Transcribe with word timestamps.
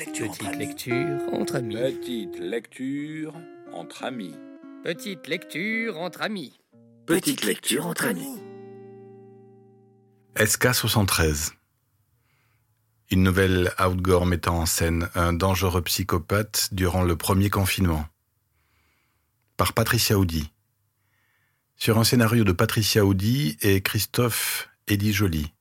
lecture 0.00 0.30
entre 0.30 0.38
Petite 0.38 0.48
amis. 0.48 0.56
lecture 0.56 1.34
entre 1.34 1.56
amis. 1.56 1.84
Petite 2.02 2.38
lecture 2.38 3.34
entre 3.74 4.02
amis. 4.02 4.34
Petite 4.82 5.26
lecture 5.26 5.98
entre 5.98 6.22
amis. 6.22 6.58
Petite 7.06 7.44
lecture 7.44 7.86
entre 7.86 8.06
amis. 8.06 8.40
SK73 10.36 11.52
Une 13.10 13.22
nouvelle 13.22 13.72
outgore 13.78 14.24
mettant 14.24 14.60
en 14.60 14.66
scène 14.66 15.10
un 15.14 15.34
dangereux 15.34 15.82
psychopathe 15.82 16.70
durant 16.72 17.02
le 17.02 17.16
premier 17.16 17.50
confinement. 17.50 18.06
Par 19.58 19.74
Patricia 19.74 20.18
Audi. 20.18 20.50
Sur 21.76 21.98
un 21.98 22.04
scénario 22.04 22.44
de 22.44 22.52
Patricia 22.52 23.04
Audi 23.04 23.58
et 23.60 23.82
Christophe 23.82 24.70
Elie 24.88 25.12
Joly. 25.12 25.52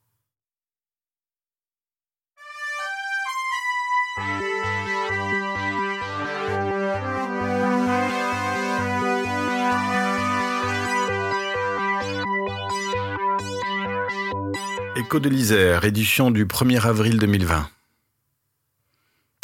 Écho 15.00 15.22
de 15.22 15.30
l'Isère, 15.30 15.86
édition 15.86 16.30
du 16.30 16.46
1er 16.46 16.86
avril 16.86 17.20
2020. 17.20 17.70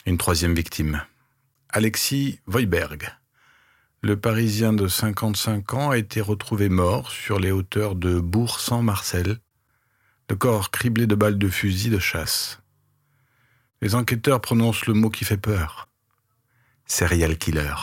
Une 0.05 0.18
troisième 0.18 0.54
victime. 0.54 1.02
Alexis 1.70 2.41
Voiberg. 2.46 3.09
Le 4.02 4.20
Parisien 4.20 4.73
de 4.73 4.90
55 4.90 5.73
ans 5.73 5.91
a 5.91 5.98
été 5.98 6.20
retrouvé 6.20 6.68
mort 6.68 7.10
sur 7.10 7.40
les 7.40 7.52
hauteurs 7.52 7.96
de 7.96 8.20
Bourg-Saint-Marcel, 8.20 9.38
le 10.30 10.36
corps 10.36 10.72
criblé 10.72 11.08
de 11.08 11.16
balles 11.16 11.38
de 11.38 11.48
fusil 11.48 11.90
de 11.90 11.99
chasse. 11.99 12.60
Les 13.82 13.96
enquêteurs 13.96 14.41
prononcent 14.41 14.88
le 14.88 14.94
mot 14.94 15.10
qui 15.10 15.24
fait 15.24 15.38
peur. 15.38 15.88
Serial 16.85 17.38
killer. 17.38 17.76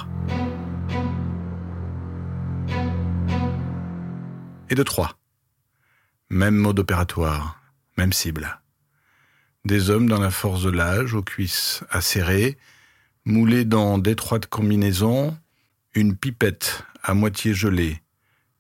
Et 4.69 4.75
de 4.75 4.83
trois. 4.83 5.17
Même 6.29 6.57
mode 6.57 6.79
opératoire, 6.79 7.62
même 7.97 8.13
cible. 8.13 8.61
Des 9.65 9.91
hommes 9.91 10.09
dans 10.09 10.21
la 10.21 10.31
force 10.31 10.63
de 10.63 10.71
l'âge, 10.71 11.15
aux 11.15 11.23
cuisses 11.23 11.85
acérées, 11.91 12.59
moulés 13.25 13.65
dans 13.65 13.99
d'étroites 13.99 14.47
combinaisons, 14.47 15.37
une 15.95 16.17
pipette 16.17 16.85
à 17.03 17.15
moitié 17.15 17.55
gelée, 17.55 18.03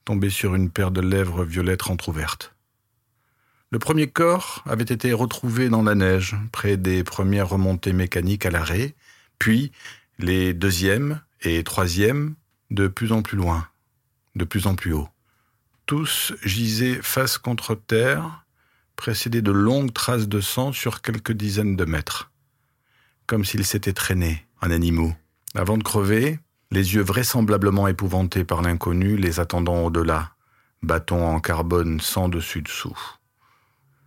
tombée 0.05 0.30
sur 0.30 0.55
une 0.55 0.70
paire 0.70 0.91
de 0.91 1.00
lèvres 1.00 1.44
violettes 1.44 1.89
entrouvertes. 1.89 2.55
Le 3.70 3.78
premier 3.78 4.06
corps 4.06 4.62
avait 4.66 4.84
été 4.84 5.12
retrouvé 5.12 5.70
dans 5.70 5.83
la 5.83 5.94
neige, 5.94 6.36
près 6.52 6.77
des 6.77 7.05
premières 7.05 7.48
remontées 7.48 7.94
mécaniques 7.94 8.44
à 8.44 8.50
l'arrêt, 8.50 8.94
puis 9.39 9.72
les 10.19 10.52
deuxième 10.52 11.22
et 11.41 11.64
troisième 11.64 12.34
de 12.70 12.86
plus 12.86 13.12
en 13.12 13.22
plus 13.22 13.36
loin, 13.39 13.67
de 14.34 14.44
plus 14.44 14.67
en 14.67 14.74
plus 14.74 14.92
haut. 14.92 15.08
Tous 15.86 16.34
gisaient 16.44 17.00
face 17.02 17.39
contre 17.39 17.74
terre, 17.74 18.42
précédés 18.97 19.43
de 19.43 19.53
longues 19.53 19.93
traces 19.93 20.29
de 20.29 20.41
sang 20.41 20.73
sur 20.73 21.03
quelques 21.03 21.33
dizaines 21.33 21.77
de 21.77 21.85
mètres, 21.85 22.31
comme 23.27 23.45
s'ils 23.45 23.67
s'étaient 23.67 23.93
traînés 23.93 24.47
en 24.61 24.71
animaux. 24.71 25.12
Avant 25.55 25.77
de 25.77 25.83
crever, 25.83 26.39
les 26.71 26.95
yeux 26.95 27.03
vraisemblablement 27.03 27.89
épouvantés 27.89 28.45
par 28.45 28.63
l'inconnu 28.63 29.17
les 29.17 29.41
attendant 29.41 29.85
au-delà, 29.85 30.33
bâton 30.83 31.27
en 31.27 31.41
carbone 31.41 32.01
sans 32.01 32.29
dessus-dessous. 32.29 32.97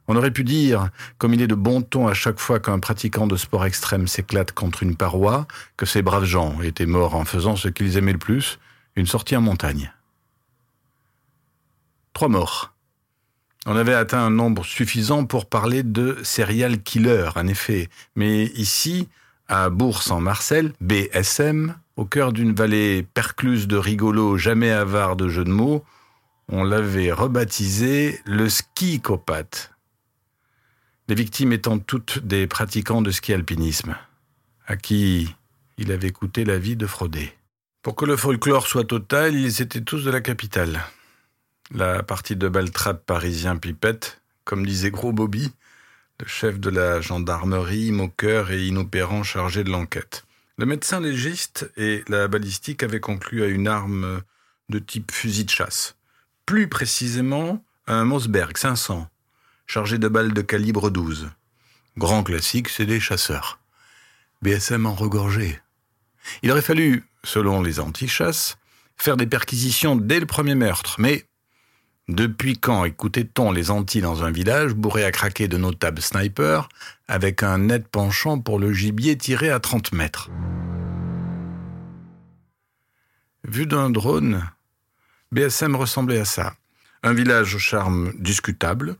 On 0.07 0.15
aurait 0.15 0.31
pu 0.31 0.43
dire, 0.43 0.89
comme 1.17 1.33
il 1.33 1.41
est 1.41 1.47
de 1.47 1.55
bon 1.55 1.81
ton 1.81 2.07
à 2.07 2.13
chaque 2.13 2.39
fois 2.39 2.59
qu'un 2.59 2.79
pratiquant 2.79 3.25
de 3.25 3.35
sport 3.37 3.65
extrême 3.65 4.07
s'éclate 4.07 4.51
contre 4.51 4.83
une 4.83 4.95
paroi, 4.95 5.47
que 5.77 5.85
ces 5.85 6.03
braves 6.03 6.25
gens 6.25 6.61
étaient 6.61 6.85
morts 6.85 7.15
en 7.15 7.25
faisant 7.25 7.55
ce 7.55 7.69
qu'ils 7.69 7.97
aimaient 7.97 8.13
le 8.13 8.19
plus, 8.19 8.59
une 8.95 9.07
sortie 9.07 9.35
en 9.35 9.41
montagne. 9.41 9.91
Trois 12.13 12.29
morts. 12.29 12.74
On 13.65 13.75
avait 13.75 13.95
atteint 13.95 14.23
un 14.23 14.29
nombre 14.29 14.63
suffisant 14.63 15.25
pour 15.25 15.47
parler 15.47 15.81
de 15.81 16.17
serial 16.23 16.81
killer, 16.83 17.29
en 17.35 17.47
effet. 17.47 17.89
Mais 18.15 18.45
ici, 18.55 19.09
à 19.47 19.69
Bourg-en-Marcel, 19.69 20.73
BSM, 20.81 21.75
au 21.95 22.05
cœur 22.05 22.31
d'une 22.31 22.53
vallée 22.53 23.03
percluse 23.13 23.67
de 23.67 23.77
rigolos 23.77 24.37
jamais 24.37 24.69
avares 24.69 25.15
de 25.15 25.29
jeux 25.29 25.45
de 25.45 25.49
mots, 25.49 25.83
on 26.47 26.63
l'avait 26.63 27.11
rebaptisé 27.11 28.19
le 28.25 28.49
skicopathe. 28.49 29.71
Les 31.07 31.15
victimes 31.15 31.53
étant 31.53 31.79
toutes 31.79 32.19
des 32.19 32.45
pratiquants 32.45 33.01
de 33.01 33.11
ski 33.11 33.33
alpinisme, 33.33 33.95
à 34.67 34.75
qui 34.75 35.35
il 35.77 35.91
avait 35.91 36.11
coûté 36.11 36.45
la 36.45 36.59
vie 36.59 36.75
de 36.75 36.85
frauder. 36.87 37.33
Pour 37.81 37.95
que 37.95 38.05
le 38.05 38.17
folklore 38.17 38.67
soit 38.67 38.85
total, 38.85 39.35
ils 39.35 39.61
étaient 39.61 39.81
tous 39.81 40.03
de 40.03 40.11
la 40.11 40.21
capitale. 40.21 40.81
La 41.71 42.03
partie 42.03 42.35
de 42.35 42.47
Baltrap 42.47 43.03
parisien 43.05 43.57
Pipette, 43.57 44.21
comme 44.43 44.65
disait 44.65 44.91
Gros 44.91 45.11
Bobby, 45.11 45.51
le 46.19 46.27
chef 46.27 46.59
de 46.59 46.69
la 46.69 47.01
gendarmerie, 47.01 47.91
moqueur 47.91 48.51
et 48.51 48.67
inopérant 48.67 49.23
chargé 49.23 49.63
de 49.63 49.71
l'enquête. 49.71 50.25
Le 50.57 50.67
médecin 50.67 50.99
légiste 50.99 51.71
et 51.75 52.03
la 52.07 52.27
balistique 52.27 52.83
avaient 52.83 52.99
conclu 52.99 53.43
à 53.43 53.47
une 53.47 53.67
arme 53.67 54.21
de 54.69 54.77
type 54.77 55.11
fusil 55.11 55.45
de 55.45 55.49
chasse. 55.49 55.95
Plus 56.45 56.69
précisément, 56.69 57.63
un 57.87 58.05
Mossberg 58.05 58.55
500, 58.55 59.09
chargé 59.65 59.97
de 59.97 60.07
balles 60.07 60.33
de 60.33 60.41
calibre 60.41 60.91
12. 60.91 61.31
Grand 61.97 62.23
classique, 62.23 62.69
c'est 62.69 62.85
des 62.85 62.99
chasseurs. 62.99 63.59
BSM 64.43 64.85
en 64.85 64.93
regorgé. 64.93 65.59
Il 66.43 66.51
aurait 66.51 66.61
fallu, 66.61 67.03
selon 67.23 67.63
les 67.63 67.79
antichasses, 67.79 68.57
faire 68.97 69.17
des 69.17 69.27
perquisitions 69.27 69.95
dès 69.95 70.19
le 70.19 70.27
premier 70.27 70.55
meurtre, 70.55 70.95
mais 70.99 71.25
depuis 72.07 72.57
quand 72.57 72.85
écoutait-on 72.85 73.51
les 73.51 73.71
Antilles 73.71 74.01
dans 74.01 74.23
un 74.23 74.31
village 74.31 74.73
bourré 74.73 75.03
à 75.03 75.11
craquer 75.11 75.47
de 75.47 75.57
notables 75.57 76.01
snipers 76.01 76.69
avec 77.07 77.43
un 77.43 77.57
net 77.57 77.87
penchant 77.87 78.39
pour 78.39 78.59
le 78.59 78.73
gibier 78.73 79.17
tiré 79.17 79.49
à 79.49 79.59
30 79.59 79.93
mètres? 79.93 80.29
Vu 83.43 83.65
d'un 83.65 83.89
drone, 83.89 84.43
BSM 85.31 85.75
ressemblait 85.75 86.19
à 86.19 86.25
ça. 86.25 86.55
Un 87.03 87.13
village 87.13 87.55
au 87.55 87.59
charme 87.59 88.13
discutable, 88.17 88.95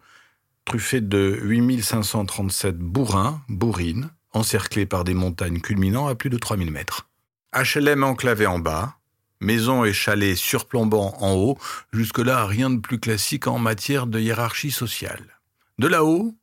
truffé 0.66 1.02
de 1.02 1.40
8537 1.42 2.78
bourrins, 2.78 3.42
bourrines, 3.50 4.10
encerclés 4.34 4.86
par 4.86 5.04
des 5.04 5.14
montagnes 5.14 5.62
culminant 5.62 6.08
à 6.08 6.16
plus 6.16 6.30
de 6.30 6.38
3000 6.38 6.72
mètres. 6.72 7.08
HLM 7.54 8.04
enclavé 8.04 8.46
en 8.46 8.60
bas, 8.60 8.96
maison 9.40 9.86
et 9.86 9.94
chalet 9.94 10.36
surplombant 10.36 11.16
en 11.20 11.34
haut, 11.34 11.58
jusque-là 11.94 12.46
rien 12.46 12.70
de 12.70 12.80
plus 12.80 13.00
classique 13.00 13.48
en 13.48 13.60
matière 13.60 14.08
de 14.08 14.20
hiérarchie 14.20 14.72
sociale. 14.72 15.40
De 15.78 15.88
là-haut, 15.88 16.36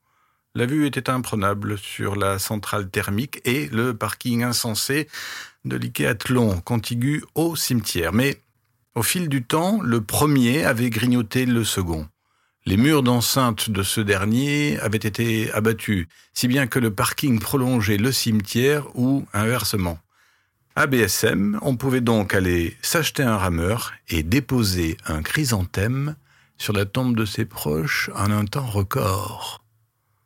la 0.54 0.66
vue 0.66 0.86
était 0.86 1.08
imprenable 1.08 1.78
sur 1.78 2.14
la 2.14 2.38
centrale 2.38 2.90
thermique 2.90 3.40
et 3.44 3.68
le 3.68 3.94
parking 3.94 4.42
insensé 4.42 5.08
de 5.64 5.76
l'Ikeathlon, 5.76 6.60
contigu 6.60 7.24
au 7.34 7.56
cimetière. 7.56 8.12
Mais 8.12 8.42
au 8.94 9.02
fil 9.02 9.28
du 9.28 9.42
temps, 9.42 9.80
le 9.82 10.02
premier 10.02 10.64
avait 10.64 10.90
grignoté 10.90 11.46
le 11.46 11.64
second. 11.64 12.06
Les 12.66 12.76
murs 12.76 13.02
d'enceinte 13.02 13.70
de 13.70 13.82
ce 13.82 14.00
dernier 14.00 14.78
avaient 14.80 14.98
été 14.98 15.50
abattus, 15.52 16.06
si 16.34 16.46
bien 16.46 16.66
que 16.66 16.78
le 16.78 16.94
parking 16.94 17.40
prolongeait 17.40 17.96
le 17.96 18.12
cimetière 18.12 18.86
ou 18.94 19.24
inversement. 19.32 19.98
À 20.74 20.86
BSM, 20.86 21.58
on 21.60 21.76
pouvait 21.76 22.00
donc 22.00 22.34
aller 22.34 22.76
s'acheter 22.80 23.22
un 23.22 23.36
rameur 23.36 23.92
et 24.08 24.22
déposer 24.22 24.96
un 25.06 25.22
chrysanthème 25.22 26.16
sur 26.56 26.72
la 26.72 26.86
tombe 26.86 27.14
de 27.14 27.26
ses 27.26 27.44
proches 27.44 28.08
en 28.14 28.30
un 28.30 28.46
temps 28.46 28.66
record. 28.66 29.62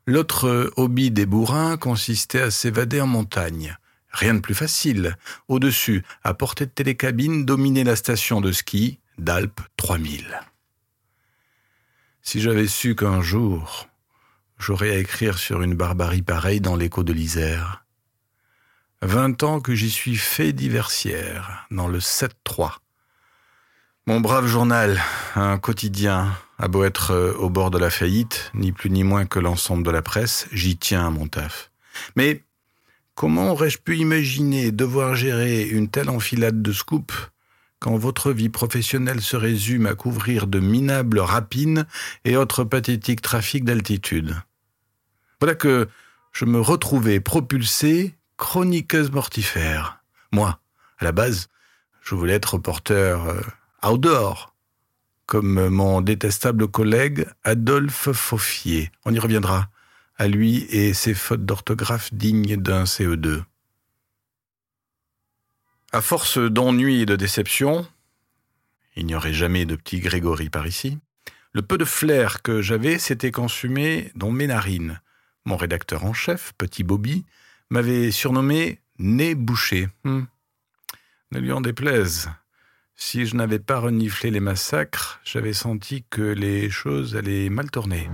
L'autre 0.06 0.72
hobby 0.76 1.10
des 1.10 1.26
bourrins 1.26 1.76
consistait 1.76 2.42
à 2.42 2.52
s'évader 2.52 3.00
en 3.00 3.08
montagne. 3.08 3.76
Rien 4.12 4.34
de 4.34 4.40
plus 4.40 4.54
facile. 4.54 5.16
Au-dessus, 5.48 6.04
à 6.22 6.32
portée 6.32 6.66
de 6.66 6.70
télécabine, 6.70 7.44
dominer 7.44 7.82
la 7.82 7.96
station 7.96 8.40
de 8.40 8.52
ski 8.52 9.00
d'Alpes 9.18 9.62
3000. 9.76 10.26
Si 12.22 12.40
j'avais 12.40 12.68
su 12.68 12.94
qu'un 12.94 13.20
jour, 13.20 13.88
j'aurais 14.58 14.90
à 14.90 14.98
écrire 14.98 15.38
sur 15.38 15.62
une 15.62 15.74
barbarie 15.74 16.22
pareille 16.22 16.60
dans 16.60 16.76
l'écho 16.76 17.02
de 17.02 17.12
l'Isère. 17.12 17.85
Vingt 19.02 19.42
ans 19.42 19.60
que 19.60 19.74
j'y 19.74 19.90
suis 19.90 20.16
fait 20.16 20.54
diversière, 20.54 21.66
dans 21.70 21.86
le 21.86 21.98
7-3. 21.98 22.76
Mon 24.06 24.20
brave 24.20 24.46
journal, 24.46 24.98
un 25.34 25.58
quotidien, 25.58 26.34
a 26.58 26.66
beau 26.66 26.82
être 26.82 27.10
euh, 27.10 27.34
au 27.34 27.50
bord 27.50 27.70
de 27.70 27.76
la 27.76 27.90
faillite, 27.90 28.50
ni 28.54 28.72
plus 28.72 28.88
ni 28.88 29.04
moins 29.04 29.26
que 29.26 29.38
l'ensemble 29.38 29.82
de 29.82 29.90
la 29.90 30.00
presse, 30.00 30.48
j'y 30.50 30.78
tiens 30.78 31.06
à 31.06 31.10
mon 31.10 31.28
taf. 31.28 31.70
Mais 32.16 32.42
comment 33.14 33.50
aurais-je 33.52 33.76
pu 33.76 33.98
imaginer 33.98 34.72
devoir 34.72 35.14
gérer 35.14 35.64
une 35.64 35.88
telle 35.88 36.08
enfilade 36.08 36.62
de 36.62 36.72
scoops 36.72 37.30
quand 37.80 37.98
votre 37.98 38.32
vie 38.32 38.48
professionnelle 38.48 39.20
se 39.20 39.36
résume 39.36 39.84
à 39.84 39.94
couvrir 39.94 40.46
de 40.46 40.58
minables 40.58 41.18
rapines 41.18 41.86
et 42.24 42.38
autres 42.38 42.64
pathétiques 42.64 43.20
trafics 43.20 43.66
d'altitude? 43.66 44.36
Voilà 45.38 45.54
que 45.54 45.86
je 46.32 46.46
me 46.46 46.60
retrouvais 46.60 47.20
propulsé 47.20 48.15
chroniqueuse 48.36 49.10
mortifère. 49.10 50.02
Moi, 50.32 50.58
à 50.98 51.04
la 51.04 51.12
base, 51.12 51.48
je 52.02 52.14
voulais 52.14 52.34
être 52.34 52.54
reporter 52.54 53.24
euh, 53.26 53.40
outdoor, 53.82 54.54
comme 55.26 55.68
mon 55.68 56.00
détestable 56.00 56.68
collègue 56.68 57.26
Adolphe 57.44 58.12
Faufier. 58.12 58.90
On 59.04 59.12
y 59.12 59.18
reviendra, 59.18 59.68
à 60.16 60.28
lui 60.28 60.66
et 60.70 60.94
ses 60.94 61.14
fautes 61.14 61.44
d'orthographe 61.44 62.12
dignes 62.12 62.56
d'un 62.56 62.84
CE2. 62.84 63.42
À 65.92 66.00
force 66.00 66.38
d'ennui 66.38 67.02
et 67.02 67.06
de 67.06 67.16
déception, 67.16 67.86
il 68.96 69.06
n'y 69.06 69.14
aurait 69.14 69.32
jamais 69.32 69.66
de 69.66 69.76
petit 69.76 70.00
Grégory 70.00 70.50
par 70.50 70.66
ici, 70.66 70.98
le 71.52 71.62
peu 71.62 71.78
de 71.78 71.84
flair 71.84 72.42
que 72.42 72.60
j'avais 72.60 72.98
s'était 72.98 73.30
consumé 73.30 74.12
dans 74.14 74.30
mes 74.30 74.46
narines. 74.46 75.00
Mon 75.44 75.56
rédacteur 75.56 76.04
en 76.04 76.12
chef, 76.12 76.52
Petit 76.58 76.82
Bobby, 76.82 77.24
m'avait 77.70 78.10
surnommé 78.10 78.80
Nez 78.98 79.34
bouché. 79.34 79.88
Hmm. 80.04 80.22
Ne 81.32 81.38
lui 81.40 81.52
en 81.52 81.60
déplaise. 81.60 82.30
Si 82.94 83.26
je 83.26 83.36
n'avais 83.36 83.58
pas 83.58 83.78
reniflé 83.78 84.30
les 84.30 84.40
massacres, 84.40 85.20
j'avais 85.22 85.52
senti 85.52 86.04
que 86.08 86.22
les 86.22 86.70
choses 86.70 87.14
allaient 87.14 87.50
mal 87.50 87.70
tourner. 87.70 88.08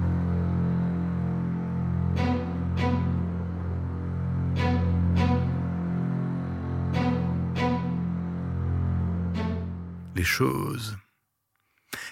Les 10.17 10.25
choses. 10.25 10.97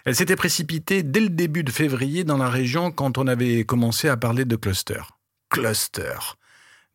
Elles 0.05 0.15
s'étaient 0.15 0.37
précipitées 0.37 1.03
dès 1.03 1.21
le 1.21 1.29
début 1.29 1.65
de 1.65 1.71
février 1.71 2.25
dans 2.25 2.39
la 2.39 2.49
région 2.49 2.93
quand 2.93 3.19
on 3.19 3.27
avait 3.27 3.65
commencé 3.65 4.09
à 4.09 4.17
parler 4.17 4.45
de 4.45 4.57
cluster. 4.57 5.03
Cluster. 5.51 6.37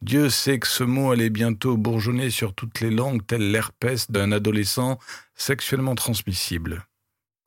Dieu 0.06 0.30
sait 0.30 0.60
que 0.60 0.68
ce 0.68 0.84
mot 0.84 1.10
allait 1.10 1.32
bientôt 1.32 1.78
bourgeonner 1.78 2.30
sur 2.30 2.54
toutes 2.54 2.80
les 2.80 2.92
langues 2.92 3.26
tel 3.26 3.50
l'herpès 3.50 4.12
d'un 4.12 4.32
adolescent 4.32 5.00
sexuellement 5.34 5.96
transmissible. 5.96 6.86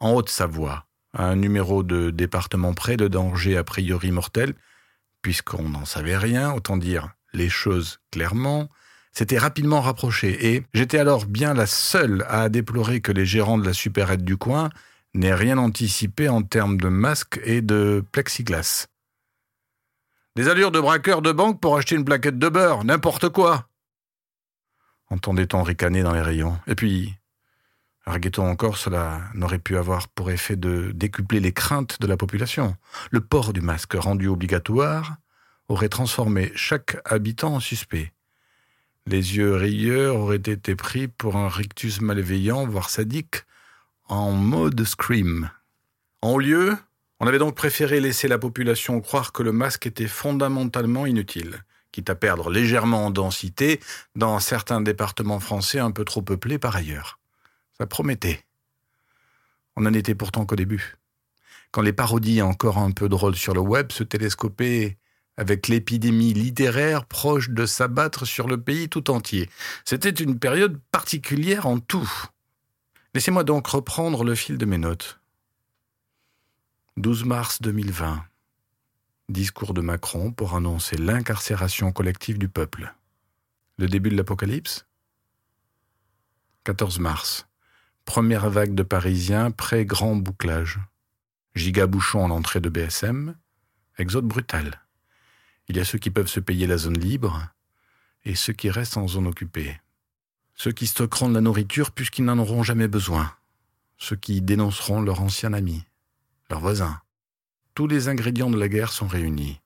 En 0.00 0.10
Haute-Savoie, 0.10 0.84
un 1.14 1.36
numéro 1.36 1.84
de 1.84 2.10
département 2.10 2.74
près 2.74 2.96
de 2.96 3.06
danger 3.06 3.56
a 3.56 3.62
priori 3.62 4.10
mortel, 4.10 4.54
puisqu'on 5.22 5.68
n'en 5.68 5.84
savait 5.84 6.16
rien, 6.16 6.52
autant 6.52 6.76
dire 6.76 7.10
les 7.32 7.48
choses 7.48 8.00
clairement, 8.10 8.68
s'était 9.12 9.38
rapidement 9.38 9.80
rapproché 9.80 10.52
et 10.52 10.64
j'étais 10.74 10.98
alors 10.98 11.26
bien 11.26 11.54
la 11.54 11.66
seule 11.66 12.26
à 12.28 12.48
déplorer 12.48 13.00
que 13.00 13.12
les 13.12 13.24
gérants 13.24 13.58
de 13.58 13.66
la 13.66 13.72
supérette 13.72 14.24
du 14.24 14.36
coin 14.36 14.70
n'aient 15.14 15.32
rien 15.32 15.58
anticipé 15.58 16.28
en 16.28 16.42
termes 16.42 16.78
de 16.78 16.88
masques 16.88 17.40
et 17.44 17.62
de 17.62 18.02
plexiglas. 18.10 18.88
Des 20.38 20.46
allures 20.46 20.70
de 20.70 20.78
braqueur 20.78 21.20
de 21.20 21.32
banque 21.32 21.60
pour 21.60 21.76
acheter 21.76 21.96
une 21.96 22.04
plaquette 22.04 22.38
de 22.38 22.48
beurre, 22.48 22.84
n'importe 22.84 23.28
quoi. 23.28 23.68
Entendait-on 25.10 25.64
ricaner 25.64 26.04
dans 26.04 26.14
les 26.14 26.22
rayons. 26.22 26.60
Et 26.68 26.76
puis, 26.76 27.12
arguait-on 28.06 28.48
encore, 28.48 28.76
cela 28.78 29.22
n'aurait 29.34 29.58
pu 29.58 29.76
avoir 29.76 30.06
pour 30.06 30.30
effet 30.30 30.54
de 30.54 30.92
décupler 30.94 31.40
les 31.40 31.50
craintes 31.50 32.00
de 32.00 32.06
la 32.06 32.16
population. 32.16 32.76
Le 33.10 33.20
port 33.20 33.52
du 33.52 33.60
masque 33.60 33.94
rendu 33.94 34.28
obligatoire 34.28 35.16
aurait 35.66 35.88
transformé 35.88 36.52
chaque 36.54 36.98
habitant 37.04 37.56
en 37.56 37.60
suspect. 37.60 38.12
Les 39.06 39.36
yeux 39.36 39.56
rieurs 39.56 40.14
auraient 40.14 40.36
été 40.36 40.76
pris 40.76 41.08
pour 41.08 41.34
un 41.34 41.48
rictus 41.48 42.00
malveillant, 42.00 42.64
voire 42.64 42.90
sadique, 42.90 43.42
en 44.06 44.30
mode 44.30 44.84
scream. 44.84 45.50
En 46.22 46.38
lieu, 46.38 46.76
on 47.20 47.26
avait 47.26 47.38
donc 47.38 47.54
préféré 47.54 48.00
laisser 48.00 48.28
la 48.28 48.38
population 48.38 49.00
croire 49.00 49.32
que 49.32 49.42
le 49.42 49.52
masque 49.52 49.86
était 49.86 50.06
fondamentalement 50.06 51.06
inutile, 51.06 51.64
quitte 51.90 52.10
à 52.10 52.14
perdre 52.14 52.50
légèrement 52.50 53.06
en 53.06 53.10
densité 53.10 53.80
dans 54.14 54.38
certains 54.38 54.80
départements 54.80 55.40
français 55.40 55.80
un 55.80 55.90
peu 55.90 56.04
trop 56.04 56.22
peuplés 56.22 56.58
par 56.58 56.76
ailleurs. 56.76 57.18
Ça 57.76 57.86
promettait. 57.86 58.44
On 59.76 59.82
n'en 59.82 59.92
était 59.92 60.14
pourtant 60.14 60.46
qu'au 60.46 60.56
début. 60.56 60.96
Quand 61.70 61.82
les 61.82 61.92
parodies 61.92 62.42
encore 62.42 62.78
un 62.78 62.92
peu 62.92 63.08
drôles 63.08 63.36
sur 63.36 63.54
le 63.54 63.60
web 63.60 63.92
se 63.92 64.02
télescopaient 64.02 64.96
avec 65.36 65.68
l'épidémie 65.68 66.34
littéraire 66.34 67.04
proche 67.04 67.50
de 67.50 67.64
s'abattre 67.64 68.26
sur 68.26 68.48
le 68.48 68.60
pays 68.60 68.88
tout 68.88 69.10
entier. 69.10 69.48
C'était 69.84 70.10
une 70.10 70.38
période 70.38 70.80
particulière 70.90 71.66
en 71.66 71.78
tout. 71.78 72.10
Laissez-moi 73.14 73.44
donc 73.44 73.66
reprendre 73.68 74.24
le 74.24 74.34
fil 74.34 74.58
de 74.58 74.66
mes 74.66 74.78
notes. 74.78 75.17
12 76.98 77.26
mars 77.26 77.62
2020. 77.62 78.24
Discours 79.28 79.72
de 79.72 79.80
Macron 79.80 80.32
pour 80.32 80.56
annoncer 80.56 80.96
l'incarcération 80.96 81.92
collective 81.92 82.38
du 82.38 82.48
peuple. 82.48 82.92
Le 83.76 83.86
début 83.86 84.10
de 84.10 84.16
l'apocalypse? 84.16 84.84
14 86.64 86.98
mars. 86.98 87.46
Première 88.04 88.50
vague 88.50 88.74
de 88.74 88.82
Parisiens 88.82 89.52
pré-grand 89.52 90.16
bouclage. 90.16 90.80
Gigabouchon 91.54 92.24
en 92.24 92.30
entrée 92.30 92.60
de 92.60 92.68
BSM. 92.68 93.36
Exode 93.98 94.26
brutal. 94.26 94.84
Il 95.68 95.76
y 95.76 95.80
a 95.80 95.84
ceux 95.84 95.98
qui 95.98 96.10
peuvent 96.10 96.26
se 96.26 96.40
payer 96.40 96.66
la 96.66 96.78
zone 96.78 96.98
libre 96.98 97.46
et 98.24 98.34
ceux 98.34 98.54
qui 98.54 98.70
restent 98.70 98.96
en 98.96 99.06
zone 99.06 99.28
occupée. 99.28 99.80
Ceux 100.56 100.72
qui 100.72 100.88
stockeront 100.88 101.28
de 101.28 101.34
la 101.34 101.42
nourriture 101.42 101.92
puisqu'ils 101.92 102.24
n'en 102.24 102.40
auront 102.40 102.64
jamais 102.64 102.88
besoin. 102.88 103.32
Ceux 103.98 104.16
qui 104.16 104.42
dénonceront 104.42 105.00
leur 105.00 105.20
ancien 105.22 105.52
ami 105.52 105.84
leurs 106.50 106.60
voisins. 106.60 107.00
Tous 107.74 107.86
les 107.86 108.08
ingrédients 108.08 108.50
de 108.50 108.58
la 108.58 108.68
guerre 108.68 108.92
sont 108.92 109.06
réunis. 109.06 109.60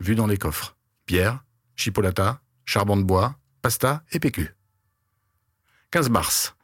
Vus 0.00 0.14
dans 0.14 0.26
les 0.26 0.38
coffres. 0.38 0.76
Pierre, 1.06 1.44
chipolata, 1.76 2.40
charbon 2.64 2.96
de 2.96 3.02
bois, 3.02 3.36
pasta 3.62 4.02
et 4.12 4.20
PQ. 4.20 4.54
15 5.90 6.10
mars. 6.10 6.56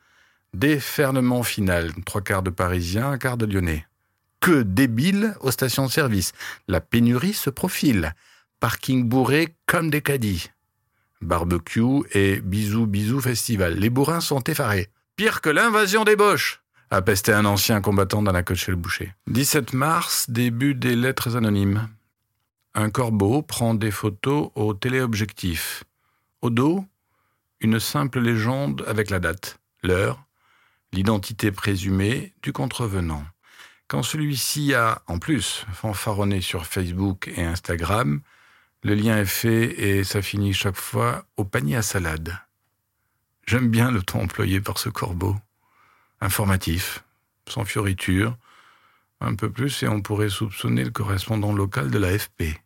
Défernement 0.55 1.43
final. 1.43 1.93
Trois 2.05 2.23
quarts 2.23 2.43
de 2.43 2.51
Parisiens, 2.51 3.11
un 3.11 3.19
quart 3.19 3.37
de 3.37 3.47
Lyonnais. 3.47 3.87
Que 4.41 4.63
débile 4.63 5.35
aux 5.41 5.51
stations-service. 5.51 6.33
La 6.67 6.81
pénurie 6.81 7.35
se 7.35 7.51
profile. 7.51 8.15
Parking 8.59 9.05
bourré 9.05 9.55
comme 9.67 9.91
des 9.91 10.01
caddies. 10.01 10.51
Barbecue 11.21 12.03
et 12.13 12.41
bisous 12.41 12.87
bisous 12.87 13.21
festival. 13.21 13.75
Les 13.75 13.91
bourrins 13.91 14.21
sont 14.21 14.43
effarés. 14.45 14.89
Pire 15.17 15.43
que 15.43 15.51
l'invasion 15.51 16.05
des 16.05 16.17
Boches 16.17 16.60
a 16.91 17.03
pesté 17.03 17.33
un 17.33 17.45
ancien 17.45 17.81
combattant 17.81 18.23
dans 18.23 18.33
la 18.33 18.43
côte 18.43 18.57
chez 18.57 18.73
le 18.73 18.77
boucher. 18.77 19.15
17 19.29 19.75
mars, 19.75 20.29
début 20.29 20.75
des 20.75 20.97
lettres 20.97 21.37
anonymes. 21.37 21.89
Un 22.75 22.91
corbeau 22.91 23.43
prend 23.43 23.75
des 23.75 23.93
photos 23.93 24.51
au 24.57 24.75
téléobjectif. 24.75 25.85
Au 26.43 26.51
dos, 26.51 26.85
une 27.61 27.79
simple 27.79 28.21
légende 28.21 28.85
avec 28.89 29.11
la 29.11 29.21
date, 29.21 29.61
l'heure, 29.83 30.25
l'identité 30.93 31.53
présumée 31.53 32.33
du 32.43 32.53
contrevenant. 32.53 33.25
Quand 33.87 34.03
celui-ci 34.03 34.75
a, 34.75 35.03
en 35.07 35.19
plus, 35.19 35.67
fanfaronné 35.73 36.41
sur 36.41 36.67
Facebook 36.67 37.31
et 37.37 37.45
Instagram, 37.45 38.21
le 38.83 38.95
lien 38.95 39.19
est 39.19 39.27
fait 39.27 39.81
et 39.81 40.05
ça 40.05 40.23
finit 40.23 40.55
chaque 40.55 40.77
fois 40.77 41.25
au 41.37 41.45
panier 41.45 41.77
à 41.77 41.83
salade. 41.83 42.37
J'aime 43.47 43.69
bien 43.69 43.91
le 43.91 44.03
ton 44.03 44.23
employé 44.23 44.61
par 44.61 44.79
ce 44.79 44.89
corbeau 44.89 45.37
informatif, 46.21 47.05
sans 47.49 47.65
fioriture, 47.65 48.37
un 49.21 49.35
peu 49.35 49.51
plus 49.51 49.83
et 49.83 49.89
on 49.89 50.01
pourrait 50.01 50.31
soupçonner 50.31 50.85
le 50.85 50.91
correspondant 50.91 51.53
local 51.53 51.91
de 51.91 51.99
l'AFP. 51.99 52.61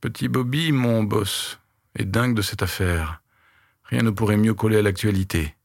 Petit 0.00 0.28
Bobby, 0.28 0.72
mon 0.72 1.02
boss, 1.02 1.58
est 1.96 2.04
dingue 2.04 2.34
de 2.34 2.42
cette 2.42 2.62
affaire. 2.62 3.22
Rien 3.84 4.02
ne 4.02 4.10
pourrait 4.10 4.36
mieux 4.36 4.54
coller 4.54 4.78
à 4.78 4.82
l'actualité. 4.82 5.56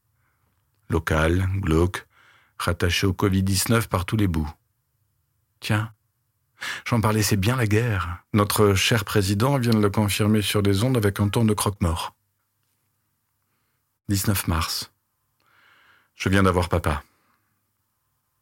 Local, 0.88 1.48
glauque, 1.56 2.06
rattaché 2.58 3.06
au 3.06 3.12
Covid-19 3.12 3.88
par 3.88 4.04
tous 4.04 4.16
les 4.16 4.26
bouts. 4.26 4.50
Tiens, 5.60 5.92
j'en 6.86 7.00
parlais, 7.00 7.22
c'est 7.22 7.36
bien 7.36 7.56
la 7.56 7.66
guerre. 7.66 8.24
Notre 8.32 8.74
cher 8.74 9.04
président 9.04 9.58
vient 9.58 9.72
de 9.72 9.80
le 9.80 9.90
confirmer 9.90 10.42
sur 10.42 10.62
des 10.62 10.82
ondes 10.82 10.96
avec 10.96 11.20
un 11.20 11.28
ton 11.28 11.44
de 11.44 11.54
croque-mort. 11.54 12.14
19 14.08 14.48
mars. 14.48 14.93
Je 16.14 16.28
viens 16.28 16.42
d'avoir 16.42 16.68
papa. 16.68 17.02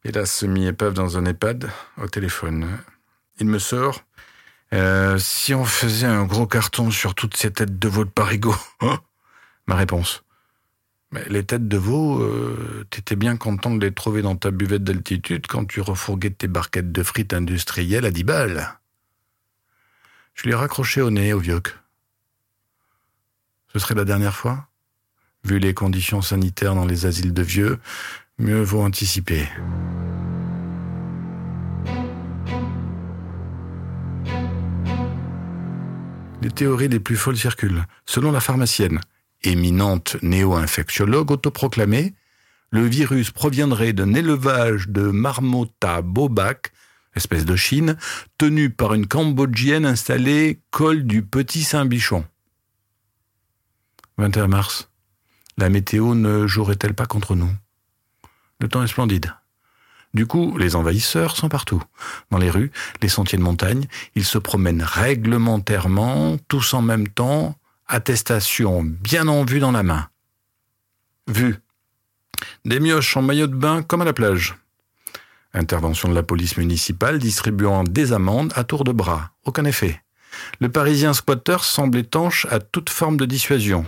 Hélas, 0.03 0.31
semi-épave 0.31 0.93
dans 0.93 1.17
un 1.17 1.25
EHPAD, 1.25 1.69
au 1.97 2.07
téléphone. 2.07 2.77
Il 3.39 3.47
me 3.47 3.59
sort. 3.59 4.03
Euh, 4.73 5.17
si 5.17 5.53
on 5.53 5.65
faisait 5.65 6.07
un 6.07 6.25
gros 6.25 6.47
carton 6.47 6.91
sur 6.91 7.15
toutes 7.15 7.37
ces 7.37 7.51
têtes 7.51 7.77
de 7.77 7.87
veau 7.87 8.05
de 8.05 8.09
parigot 8.09 8.55
hein? 8.81 8.99
Ma 9.67 9.75
réponse. 9.75 10.23
Mais 11.11 11.23
les 11.29 11.43
têtes 11.43 11.67
de 11.67 11.77
veau, 11.77 12.21
euh, 12.21 12.85
t'étais 12.89 13.15
bien 13.15 13.37
content 13.37 13.75
de 13.75 13.85
les 13.85 13.93
trouver 13.93 14.23
dans 14.23 14.35
ta 14.35 14.49
buvette 14.49 14.83
d'altitude 14.83 15.45
quand 15.47 15.65
tu 15.65 15.79
refourguais 15.79 16.31
tes 16.31 16.47
barquettes 16.47 16.91
de 16.91 17.03
frites 17.03 17.33
industrielles 17.33 18.05
à 18.05 18.11
10 18.11 18.23
balles. 18.23 18.79
Je 20.33 20.49
l'ai 20.49 20.55
raccroché 20.55 21.01
au 21.01 21.11
nez, 21.11 21.33
au 21.33 21.39
vieux. 21.39 21.61
Ce 23.71 23.79
serait 23.79 23.95
la 23.95 24.05
dernière 24.05 24.35
fois? 24.35 24.67
Vu 25.45 25.59
les 25.59 25.73
conditions 25.73 26.21
sanitaires 26.21 26.73
dans 26.73 26.85
les 26.85 27.05
asiles 27.05 27.33
de 27.33 27.41
vieux, 27.41 27.79
mieux 28.39 28.61
vaut 28.61 28.81
anticiper. 28.81 29.47
Les 36.41 36.51
théories 36.51 36.87
les 36.87 36.99
plus 36.99 37.17
folles 37.17 37.37
circulent. 37.37 37.85
Selon 38.05 38.31
la 38.31 38.39
pharmacienne, 38.39 38.99
éminente 39.43 40.17
néo-infectiologue 40.21 41.31
autoproclamée, 41.31 42.13
le 42.71 42.85
virus 42.85 43.31
proviendrait 43.31 43.93
d'un 43.93 44.13
élevage 44.13 44.87
de 44.87 45.03
marmotta 45.03 46.01
bobac, 46.01 46.71
espèce 47.15 47.45
de 47.45 47.55
Chine, 47.55 47.97
tenu 48.37 48.69
par 48.69 48.93
une 48.93 49.07
cambodgienne 49.07 49.85
installée 49.85 50.61
col 50.71 51.03
du 51.03 51.21
Petit 51.21 51.63
Saint-Bichon. 51.63 52.25
21 54.17 54.47
mars. 54.47 54.89
La 55.57 55.69
météo 55.69 56.15
ne 56.15 56.47
jouerait-elle 56.47 56.93
pas 56.93 57.05
contre 57.05 57.35
nous? 57.35 57.51
Le 58.59 58.67
temps 58.67 58.83
est 58.83 58.87
splendide. 58.87 59.33
Du 60.13 60.27
coup, 60.27 60.57
les 60.57 60.75
envahisseurs 60.75 61.35
sont 61.35 61.49
partout. 61.49 61.81
Dans 62.29 62.37
les 62.37 62.49
rues, 62.49 62.71
les 63.01 63.09
sentiers 63.09 63.37
de 63.37 63.43
montagne, 63.43 63.87
ils 64.15 64.25
se 64.25 64.37
promènent 64.37 64.83
réglementairement, 64.83 66.37
tous 66.47 66.73
en 66.73 66.81
même 66.81 67.07
temps, 67.07 67.57
attestation 67.87 68.83
bien 68.83 69.27
en 69.27 69.43
vue 69.43 69.59
dans 69.59 69.71
la 69.71 69.83
main. 69.83 70.07
Vue. 71.27 71.57
Des 72.65 72.79
mioches 72.79 73.17
en 73.17 73.21
maillot 73.21 73.47
de 73.47 73.55
bain 73.55 73.81
comme 73.81 74.01
à 74.01 74.05
la 74.05 74.13
plage. 74.13 74.55
Intervention 75.53 76.09
de 76.09 76.15
la 76.15 76.23
police 76.23 76.57
municipale 76.57 77.19
distribuant 77.19 77.83
des 77.83 78.13
amendes 78.13 78.53
à 78.55 78.63
tour 78.63 78.83
de 78.83 78.91
bras. 78.91 79.31
Aucun 79.45 79.65
effet. 79.65 80.01
Le 80.59 80.69
parisien 80.69 81.13
squatter 81.13 81.57
semble 81.61 81.99
étanche 81.99 82.47
à 82.49 82.59
toute 82.59 82.89
forme 82.89 83.17
de 83.17 83.25
dissuasion. 83.25 83.85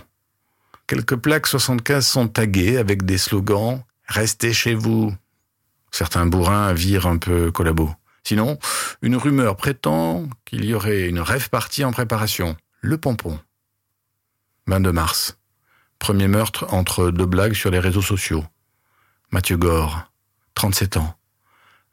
Quelques 0.86 1.16
plaques 1.16 1.46
75 1.46 2.06
sont 2.06 2.28
taguées 2.28 2.78
avec 2.78 3.04
des 3.04 3.18
slogans 3.18 3.82
Restez 4.08 4.52
chez 4.52 4.74
vous, 4.74 5.12
Certains 5.96 6.26
bourrins 6.26 6.74
virent 6.74 7.06
un 7.06 7.16
peu 7.16 7.50
collabo. 7.50 7.90
Sinon, 8.22 8.58
une 9.00 9.16
rumeur 9.16 9.56
prétend 9.56 10.28
qu'il 10.44 10.66
y 10.66 10.74
aurait 10.74 11.08
une 11.08 11.20
rêve 11.20 11.48
partie 11.48 11.86
en 11.86 11.90
préparation. 11.90 12.54
Le 12.82 12.98
pompon. 12.98 13.40
22 14.66 14.92
mars. 14.92 15.38
Premier 15.98 16.28
meurtre 16.28 16.66
entre 16.74 17.10
deux 17.10 17.24
blagues 17.24 17.54
sur 17.54 17.70
les 17.70 17.78
réseaux 17.78 18.02
sociaux. 18.02 18.44
Mathieu 19.30 19.56
Gore, 19.56 20.10
37 20.54 20.98
ans. 20.98 21.16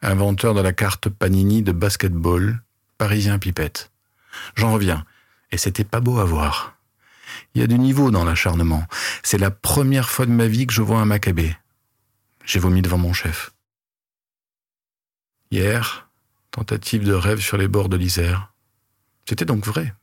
Inventeur 0.01 0.53
de 0.53 0.59
la 0.59 0.73
carte 0.73 1.07
Panini 1.07 1.62
de 1.63 1.71
basketball, 1.71 2.62
parisien 2.97 3.39
pipette. 3.39 3.89
J'en 4.55 4.73
reviens. 4.73 5.05
Et 5.51 5.57
c'était 5.57 5.85
pas 5.85 6.01
beau 6.01 6.19
à 6.19 6.25
voir. 6.25 6.75
Il 7.54 7.62
y 7.62 7.63
a 7.63 7.68
du 7.68 7.80
niveau 7.80 8.12
dans 8.12 8.24
l'acharnement. 8.24 8.86
C'est 9.24 9.38
la 9.38 9.52
première 9.52 10.10
fois 10.10 10.25
de 10.25 10.32
ma 10.32 10.48
vie 10.48 10.68
que 10.68 10.74
je 10.74 10.82
vois 10.82 11.00
un 11.00 11.06
macabé. 11.06 11.56
J'ai 12.46 12.60
vomi 12.60 12.82
devant 12.82 12.98
mon 12.98 13.13
chef. 13.13 13.54
Hier, 15.52 16.10
tentative 16.52 17.04
de 17.04 17.13
rêve 17.13 17.40
sur 17.40 17.58
les 17.58 17.68
bords 17.68 17.90
de 17.90 17.98
l'Isère. 17.98 18.52
C'était 19.28 19.46
donc 19.46 19.66
vrai. 19.66 19.94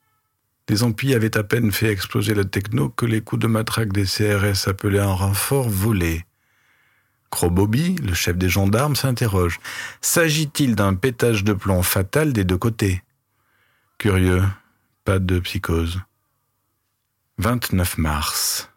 Les 0.69 0.83
Ampilles 0.83 1.15
avaient 1.15 1.37
à 1.37 1.43
peine 1.43 1.73
fait 1.73 1.91
exploser 1.91 2.35
la 2.35 2.45
techno 2.45 2.89
que 2.89 3.05
les 3.05 3.21
coups 3.21 3.43
de 3.43 3.49
matraque 3.49 3.93
des 3.93 4.05
CRS 4.05 4.69
appelés 4.69 5.01
un 5.01 5.13
renfort 5.13 5.69
volaient. 5.69 6.25
Bobby, 7.49 7.97
le 7.97 8.15
chef 8.15 8.37
des 8.37 8.49
gendarmes, 8.49 8.97
s'interroge. 8.97 9.61
S'agit-il 10.01 10.75
d'un 10.75 10.95
pétage 10.95 11.45
de 11.45 11.53
plomb 11.53 11.83
fatal 11.83 12.33
des 12.33 12.45
deux 12.45 12.59
côtés? 12.59 13.03
Curieux, 13.99 14.43
pas 15.05 15.19
de 15.19 15.39
psychose. 15.41 16.01
29 17.41 17.97
mars. 17.97 18.69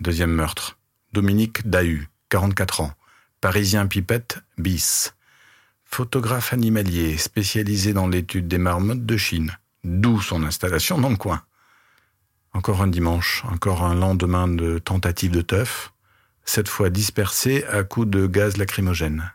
Deuxième 0.00 0.32
meurtre. 0.32 0.76
Dominique 1.12 1.68
Dahu, 1.70 2.08
44 2.30 2.80
ans. 2.80 2.92
Parisien 3.40 3.86
pipette, 3.86 4.40
bis 4.58 5.14
photographe 5.84 6.52
animalier 6.52 7.16
spécialisé 7.16 7.92
dans 7.92 8.08
l'étude 8.08 8.48
des 8.48 8.58
marmottes 8.58 9.06
de 9.06 9.16
Chine, 9.16 9.56
d'où 9.84 10.20
son 10.20 10.42
installation 10.42 10.98
dans 10.98 11.10
le 11.10 11.16
coin. 11.16 11.42
Encore 12.52 12.82
un 12.82 12.88
dimanche, 12.88 13.44
encore 13.48 13.84
un 13.84 13.94
lendemain 13.94 14.48
de 14.48 14.78
tentative 14.78 15.30
de 15.30 15.42
teuf, 15.42 15.92
cette 16.44 16.68
fois 16.68 16.90
dispersé 16.90 17.62
à 17.66 17.84
coups 17.84 18.08
de 18.08 18.26
gaz 18.26 18.56
lacrymogène. 18.56 19.30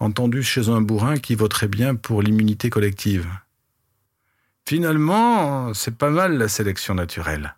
Entendu 0.00 0.42
chez 0.42 0.70
un 0.70 0.80
bourrin 0.80 1.18
qui 1.18 1.34
voterait 1.34 1.68
bien 1.68 1.96
pour 1.96 2.22
l'immunité 2.22 2.70
collective. 2.70 3.28
Finalement, 4.66 5.74
c'est 5.74 5.96
pas 5.96 6.10
mal 6.10 6.38
la 6.38 6.48
sélection 6.48 6.94
naturelle. 6.94 7.56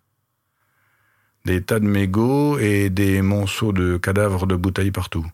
Des 1.45 1.63
tas 1.63 1.79
de 1.79 1.87
mégots 1.87 2.59
et 2.59 2.89
des 2.89 3.21
monceaux 3.21 3.73
de 3.73 3.99
cadavres 3.99 4.47
de 4.47 4.57
bouteilles 4.57 4.91
partout. 4.91 5.27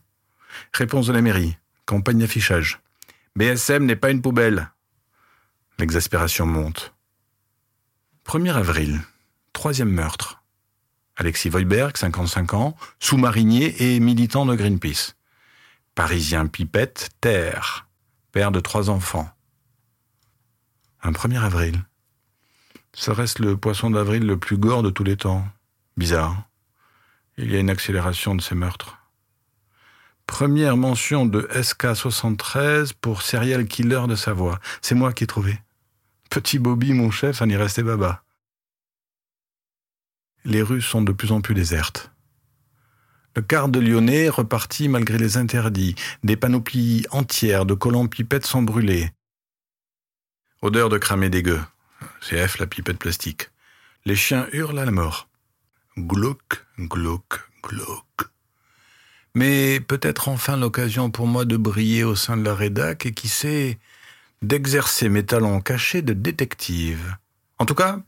Réponse 0.73 1.07
de 1.07 1.13
la 1.13 1.21
mairie. 1.21 1.57
Campagne 1.85 2.19
d'affichage. 2.19 2.79
BSM 3.35 3.85
n'est 3.85 3.95
pas 3.95 4.11
une 4.11 4.21
poubelle. 4.21 4.69
L'exaspération 5.79 6.45
monte. 6.45 6.93
1er 8.25 8.53
avril. 8.53 8.99
Troisième 9.53 9.89
meurtre. 9.89 10.43
Alexis 11.15 11.49
Voiberg, 11.49 11.95
55 11.95 12.53
ans, 12.53 12.75
sous-marinier 12.99 13.75
et 13.79 13.99
militant 13.99 14.45
de 14.45 14.55
Greenpeace. 14.55 15.15
Parisien 15.95 16.47
pipette, 16.47 17.09
terre, 17.21 17.87
père 18.31 18.51
de 18.51 18.59
trois 18.59 18.89
enfants. 18.89 19.29
Un 21.03 21.11
1er 21.11 21.39
avril. 21.39 21.83
Serait-ce 22.93 23.41
le 23.41 23.57
poisson 23.57 23.89
d'avril 23.89 24.23
le 24.25 24.37
plus 24.37 24.57
gore 24.57 24.83
de 24.83 24.91
tous 24.91 25.03
les 25.03 25.17
temps? 25.17 25.47
Bizarre. 25.97 26.43
Il 27.37 27.51
y 27.51 27.55
a 27.55 27.59
une 27.59 27.71
accélération 27.71 28.35
de 28.35 28.41
ces 28.41 28.53
meurtres. 28.53 28.97
Première 30.27 30.77
mention 30.77 31.25
de 31.25 31.41
SK73 31.53 32.93
pour 33.01 33.23
Serial 33.23 33.65
Killer 33.65 34.03
de 34.07 34.15
Savoie. 34.15 34.59
C'est 34.81 34.93
moi 34.93 35.11
qui 35.11 35.23
ai 35.23 35.27
trouvé. 35.27 35.59
Petit 36.29 36.59
Bobby, 36.59 36.93
mon 36.93 37.09
chef, 37.09 37.41
en 37.41 37.49
y 37.49 37.55
restait 37.55 37.83
baba. 37.83 38.23
Les 40.45 40.61
rues 40.61 40.81
sont 40.81 41.01
de 41.01 41.11
plus 41.11 41.31
en 41.31 41.41
plus 41.41 41.55
désertes. 41.55 42.11
Le 43.35 43.41
quart 43.41 43.69
de 43.69 43.79
Lyonnais 43.79 44.29
repartit 44.29 44.87
malgré 44.87 45.17
les 45.17 45.37
interdits. 45.37 45.95
Des 46.23 46.37
panoplies 46.37 47.05
entières 47.09 47.65
de 47.65 47.73
collants 47.73 48.07
pipettes 48.07 48.45
sont 48.45 48.61
brûlées. 48.61 49.11
Odeur 50.61 50.89
de 50.89 50.97
cramé 50.97 51.29
dégueu. 51.29 51.59
C'est 52.21 52.47
F 52.47 52.59
la 52.59 52.67
pipette 52.67 52.99
plastique. 52.99 53.49
Les 54.05 54.15
chiens 54.15 54.47
hurlent 54.51 54.79
à 54.79 54.85
la 54.85 54.91
mort. 54.91 55.27
Glauque, 55.97 56.65
glauque, 56.77 57.39
glauque 57.63 58.31
mais 59.33 59.79
peut-être 59.79 60.27
enfin 60.27 60.57
l'occasion 60.57 61.09
pour 61.09 61.27
moi 61.27 61.45
de 61.45 61.57
briller 61.57 62.03
au 62.03 62.15
sein 62.15 62.37
de 62.37 62.43
la 62.43 62.55
rédac 62.55 63.05
et 63.05 63.13
qui 63.13 63.29
sait 63.29 63.79
d'exercer 64.41 65.09
mes 65.09 65.25
talents 65.25 65.61
cachés 65.61 66.01
de 66.01 66.13
détective. 66.13 67.15
En 67.59 67.65
tout 67.65 67.75
cas, 67.75 67.99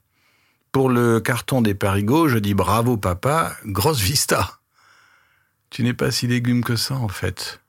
pour 0.71 0.89
le 0.89 1.19
carton 1.19 1.61
des 1.61 1.75
parigots, 1.75 2.27
je 2.27 2.39
dis 2.39 2.53
bravo 2.53 2.97
papa, 2.97 3.55
grosse 3.65 4.01
vista. 4.01 4.59
Tu 5.69 5.83
n'es 5.83 5.93
pas 5.93 6.11
si 6.11 6.27
légume 6.27 6.63
que 6.63 6.75
ça 6.75 6.95
en 6.95 7.07
fait. 7.07 7.61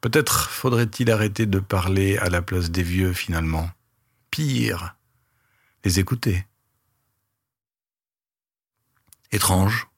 Peut-être 0.00 0.50
faudrait-il 0.50 1.10
arrêter 1.10 1.46
de 1.46 1.58
parler 1.58 2.18
à 2.18 2.28
la 2.28 2.42
place 2.42 2.70
des 2.70 2.82
vieux 2.82 3.12
finalement. 3.12 3.70
Pire, 4.30 4.96
les 5.84 6.00
écouter. 6.00 6.46
Étrange, 9.32 9.88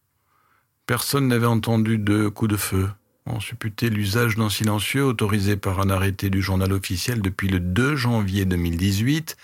Personne 0.91 1.29
n'avait 1.29 1.47
entendu 1.47 1.99
de 1.99 2.27
coup 2.27 2.49
de 2.49 2.57
feu. 2.57 2.91
On 3.25 3.39
supputait 3.39 3.91
l'usage 3.91 4.35
d'un 4.35 4.51
silencieux 4.51 5.05
autorisé 5.05 5.57
par 5.57 5.79
un 5.79 5.89
arrêté 5.89 6.31
du 6.31 6.43
journal 6.43 6.73
officiel 6.73 7.23
depuis 7.23 7.47
le 7.47 7.61
2 7.61 7.95
janvier 7.95 8.45
2018 8.45 9.37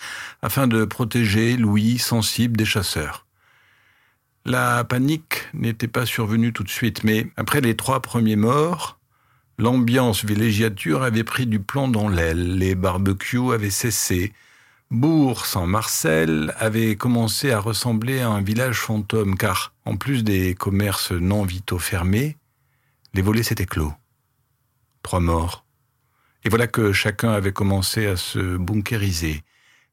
afin 0.42 0.66
de 0.66 0.84
protéger 0.84 1.56
Louis 1.56 1.98
sensible 1.98 2.56
des 2.56 2.64
chasseurs. 2.64 3.26
La 4.44 4.82
panique 4.82 5.44
n'était 5.54 5.86
pas 5.86 6.04
survenue 6.04 6.52
tout 6.52 6.64
de 6.64 6.68
suite, 6.68 7.04
mais 7.04 7.28
après 7.36 7.60
les 7.60 7.76
trois 7.76 8.02
premiers 8.02 8.34
morts, 8.34 8.98
l'ambiance 9.56 10.24
villégiature 10.24 11.04
avait 11.04 11.22
pris 11.22 11.46
du 11.46 11.60
plomb 11.60 11.86
dans 11.86 12.08
l'aile, 12.08 12.58
les 12.58 12.74
barbecues 12.74 13.52
avaient 13.52 13.70
cessé, 13.70 14.32
Bourg 14.92 15.46
sans 15.46 15.66
Marcel 15.66 16.54
avait 16.58 16.94
commencé 16.94 17.50
à 17.50 17.58
ressembler 17.58 18.20
à 18.20 18.28
un 18.28 18.40
village 18.40 18.78
fantôme 18.78 19.36
car, 19.36 19.74
en 19.84 19.96
plus 19.96 20.22
des 20.22 20.54
commerces 20.54 21.10
non 21.10 21.42
vitaux 21.42 21.80
fermés, 21.80 22.36
les 23.12 23.20
volets 23.20 23.42
s'étaient 23.42 23.66
clos. 23.66 23.92
Trois 25.02 25.18
morts. 25.18 25.64
Et 26.44 26.48
voilà 26.48 26.68
que 26.68 26.92
chacun 26.92 27.32
avait 27.32 27.52
commencé 27.52 28.06
à 28.06 28.16
se 28.16 28.56
bunkériser. 28.56 29.42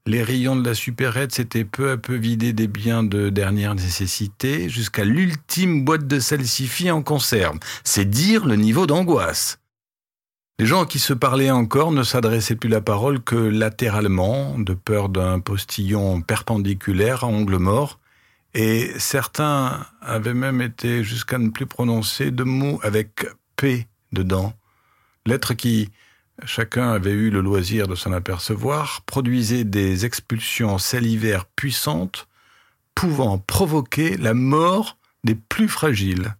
Les 0.05 0.21
rayons 0.21 0.55
de 0.55 0.67
la 0.67 0.75
supérette 0.75 1.33
s'étaient 1.33 1.65
peu 1.65 1.89
à 1.89 1.97
peu 1.97 2.13
vidés 2.13 2.53
des 2.53 2.67
biens 2.67 3.03
de 3.03 3.29
dernière 3.29 3.73
nécessité 3.73 4.69
jusqu'à 4.69 5.05
l'ultime 5.05 5.83
boîte 5.83 6.05
de 6.05 6.19
salsifis 6.19 6.91
en 6.91 7.01
conserve. 7.01 7.57
C'est 7.83 8.05
dire 8.05 8.45
le 8.45 8.57
niveau 8.57 8.85
d'angoisse. 8.85 9.57
Les 10.59 10.67
gens 10.67 10.85
qui 10.85 10.99
se 10.99 11.13
parlaient 11.13 11.49
encore 11.49 11.91
ne 11.91 12.03
s'adressaient 12.03 12.55
plus 12.55 12.69
la 12.69 12.79
parole 12.79 13.23
que 13.23 13.35
latéralement, 13.35 14.59
de 14.59 14.75
peur 14.75 15.09
d'un 15.09 15.39
postillon 15.39 16.21
perpendiculaire 16.21 17.23
à 17.23 17.27
ongles 17.27 17.57
morts, 17.57 17.99
et 18.53 18.91
certains 18.99 19.87
avaient 20.01 20.35
même 20.35 20.61
été 20.61 21.03
jusqu'à 21.03 21.39
ne 21.39 21.49
plus 21.49 21.65
prononcer 21.65 22.29
de 22.29 22.43
mots 22.43 22.79
avec 22.83 23.25
P 23.55 23.87
dedans, 24.11 24.53
lettre 25.25 25.55
qui, 25.55 25.89
chacun 26.45 26.91
avait 26.91 27.11
eu 27.11 27.31
le 27.31 27.41
loisir 27.41 27.87
de 27.87 27.95
s'en 27.95 28.11
apercevoir, 28.11 29.01
produisait 29.07 29.63
des 29.63 30.05
expulsions 30.05 30.77
salivaires 30.77 31.45
puissantes, 31.47 32.27
pouvant 32.93 33.39
provoquer 33.39 34.17
la 34.17 34.35
mort 34.35 34.99
des 35.23 35.35
plus 35.35 35.67
fragiles. 35.67 36.35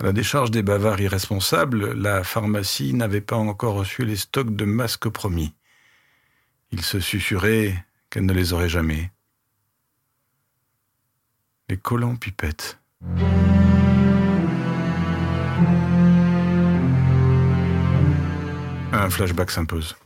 À 0.00 0.04
la 0.04 0.12
décharge 0.12 0.50
des 0.50 0.62
bavards 0.62 0.98
irresponsables, 0.98 1.92
la 1.92 2.24
pharmacie 2.24 2.94
n'avait 2.94 3.20
pas 3.20 3.36
encore 3.36 3.74
reçu 3.74 4.06
les 4.06 4.16
stocks 4.16 4.56
de 4.56 4.64
masques 4.64 5.10
promis. 5.10 5.52
Il 6.72 6.80
se 6.80 7.00
susurrait 7.00 7.84
qu'elle 8.08 8.24
ne 8.24 8.32
les 8.32 8.54
aurait 8.54 8.70
jamais. 8.70 9.10
Les 11.68 11.76
collants 11.76 12.16
pipettes. 12.16 12.78
Un 18.92 19.10
flashback 19.10 19.50
s'impose. 19.50 19.96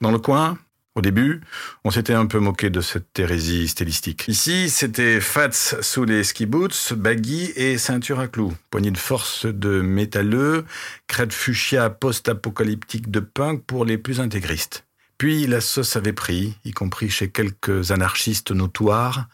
Dans 0.00 0.10
le 0.10 0.18
coin, 0.18 0.58
au 0.94 1.00
début, 1.00 1.40
on 1.82 1.90
s'était 1.90 2.14
un 2.14 2.26
peu 2.26 2.38
moqué 2.38 2.70
de 2.70 2.80
cette 2.80 3.18
hérésie 3.18 3.66
stylistique. 3.66 4.28
Ici, 4.28 4.70
c'était 4.70 5.20
fats 5.20 5.50
sous 5.50 6.04
les 6.04 6.22
ski 6.22 6.46
boots, 6.46 6.92
baggy 6.94 7.52
et 7.56 7.78
ceinture 7.78 8.20
à 8.20 8.28
clous, 8.28 8.54
poignée 8.70 8.92
de 8.92 8.98
force 8.98 9.46
de 9.46 9.80
métalleux, 9.80 10.64
crête 11.08 11.32
fuchsia 11.32 11.90
post-apocalyptique 11.90 13.10
de 13.10 13.20
punk 13.20 13.64
pour 13.64 13.84
les 13.84 13.98
plus 13.98 14.20
intégristes. 14.20 14.84
Puis 15.18 15.46
la 15.46 15.60
sauce 15.60 15.96
avait 15.96 16.12
pris, 16.12 16.56
y 16.64 16.70
compris 16.70 17.10
chez 17.10 17.28
quelques 17.28 17.90
anarchistes 17.90 18.52
notoires, 18.52 19.26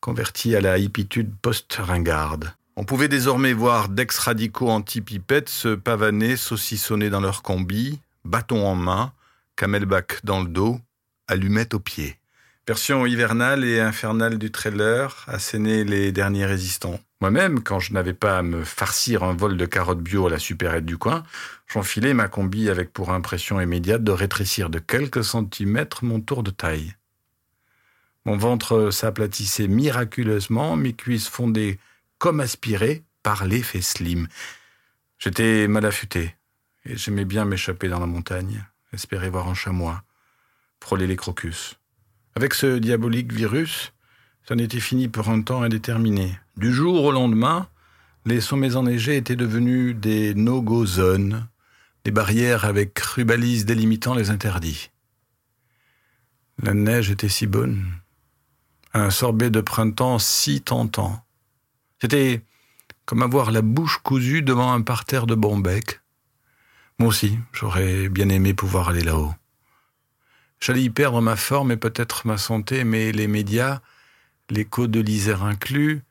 convertis 0.00 0.56
à 0.56 0.60
la 0.60 0.76
hippitude 0.76 1.32
post-ringarde. 1.40 2.52
On 2.76 2.84
pouvait 2.84 3.08
désormais 3.08 3.54
voir 3.54 3.88
d'ex-radicaux 3.88 4.68
anti-pipettes 4.68 5.48
se 5.48 5.74
pavaner, 5.74 6.36
saucissonner 6.36 7.08
dans 7.08 7.20
leur 7.20 7.42
combi, 7.42 7.98
bâton 8.26 8.66
en 8.66 8.74
main, 8.74 9.12
camelback 9.56 10.20
dans 10.24 10.40
le 10.40 10.48
dos, 10.48 10.80
allumette 11.26 11.74
aux 11.74 11.80
pieds. 11.80 12.16
Version 12.68 13.06
hivernale 13.06 13.64
et 13.64 13.80
infernale 13.80 14.38
du 14.38 14.50
trailer, 14.50 15.24
asséner 15.28 15.84
les 15.84 16.12
derniers 16.12 16.46
résistants. 16.46 17.00
Moi-même, 17.20 17.62
quand 17.62 17.80
je 17.80 17.92
n'avais 17.92 18.12
pas 18.12 18.38
à 18.38 18.42
me 18.42 18.62
farcir 18.64 19.22
un 19.22 19.32
vol 19.32 19.56
de 19.56 19.64
carottes 19.64 20.02
bio 20.02 20.26
à 20.26 20.30
la 20.30 20.38
supérette 20.38 20.84
du 20.84 20.98
coin, 20.98 21.22
j'enfilais 21.66 22.12
ma 22.12 22.28
combi 22.28 22.68
avec 22.68 22.92
pour 22.92 23.10
impression 23.10 23.60
immédiate 23.60 24.04
de 24.04 24.12
rétrécir 24.12 24.68
de 24.68 24.78
quelques 24.78 25.24
centimètres 25.24 26.04
mon 26.04 26.20
tour 26.20 26.42
de 26.42 26.50
taille. 26.50 26.94
Mon 28.26 28.36
ventre 28.36 28.90
s'aplatissait 28.90 29.68
miraculeusement, 29.68 30.76
mes 30.76 30.92
cuisses 30.92 31.28
fondaient 31.28 31.78
comme 32.18 32.40
aspirées 32.40 33.04
par 33.22 33.46
l'effet 33.46 33.80
slim. 33.80 34.28
J'étais 35.18 35.68
mal 35.68 35.86
affûté, 35.86 36.34
et 36.84 36.96
j'aimais 36.96 37.24
bien 37.24 37.44
m'échapper 37.44 37.88
dans 37.88 38.00
la 38.00 38.06
montagne, 38.06 38.66
espérer 38.92 39.30
voir 39.30 39.48
un 39.48 39.54
chamois, 39.54 40.02
frôler 40.80 41.06
les 41.06 41.16
crocus. 41.16 41.76
Avec 42.34 42.54
ce 42.54 42.78
diabolique 42.78 43.32
virus, 43.32 43.92
ça 44.46 44.54
n'était 44.54 44.80
fini 44.80 45.08
pour 45.08 45.28
un 45.28 45.42
temps 45.42 45.62
indéterminé. 45.62 46.38
Du 46.56 46.72
jour 46.72 47.04
au 47.04 47.12
lendemain, 47.12 47.68
les 48.24 48.40
sommets 48.40 48.76
enneigés 48.76 49.16
étaient 49.16 49.36
devenus 49.36 49.96
des 49.96 50.34
no-go 50.34 50.84
zones, 50.84 51.48
des 52.04 52.10
barrières 52.10 52.64
avec 52.64 52.98
rubalises 52.98 53.66
délimitant 53.66 54.14
les 54.14 54.30
interdits. 54.30 54.90
La 56.62 56.74
neige 56.74 57.10
était 57.10 57.28
si 57.28 57.46
bonne, 57.46 57.84
un 58.94 59.10
sorbet 59.10 59.50
de 59.50 59.60
printemps 59.60 60.18
si 60.18 60.60
tentant. 60.60 61.24
C'était 62.00 62.42
comme 63.04 63.22
avoir 63.22 63.50
la 63.50 63.62
bouche 63.62 63.98
cousue 63.98 64.42
devant 64.42 64.72
un 64.72 64.82
parterre 64.82 65.26
de 65.26 65.34
Bombec. 65.34 66.00
Moi 66.98 67.08
aussi, 67.08 67.38
j'aurais 67.52 68.08
bien 68.08 68.28
aimé 68.30 68.54
pouvoir 68.54 68.88
aller 68.88 69.02
là-haut. 69.02 69.34
J'allais 70.60 70.82
y 70.82 70.90
perdre 70.90 71.20
ma 71.20 71.36
forme 71.36 71.72
et 71.72 71.76
peut-être 71.76 72.26
ma 72.26 72.38
santé, 72.38 72.84
mais 72.84 73.12
les 73.12 73.28
médias, 73.28 73.80
l'écho 74.48 74.86
de 74.86 75.00
l'Isère 75.00 75.44
inclus, 75.44 76.02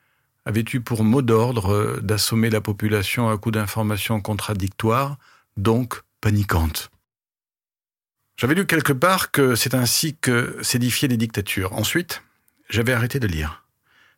avaient 0.46 0.66
eu 0.74 0.82
pour 0.82 1.04
mot 1.04 1.24
d'ordre 1.24 2.00
d'assommer 2.02 2.52
la 2.52 2.62
population 2.62 3.30
à 3.30 3.38
coups 3.38 3.56
d'informations 3.56 4.22
contradictoires, 4.22 5.18
donc 5.58 6.02
paniquantes. 6.22 6.92
J'avais 8.38 8.54
lu 8.54 8.68
quelque 8.68 8.94
part 8.94 9.32
que 9.32 9.56
c'est 9.56 9.74
ainsi 9.74 10.16
que 10.16 10.58
s'édifiaient 10.62 11.08
les 11.08 11.18
dictatures. 11.18 11.74
Ensuite, 11.74 12.22
j'avais 12.70 12.94
arrêté 12.94 13.20
de 13.20 13.28
lire. 13.28 13.64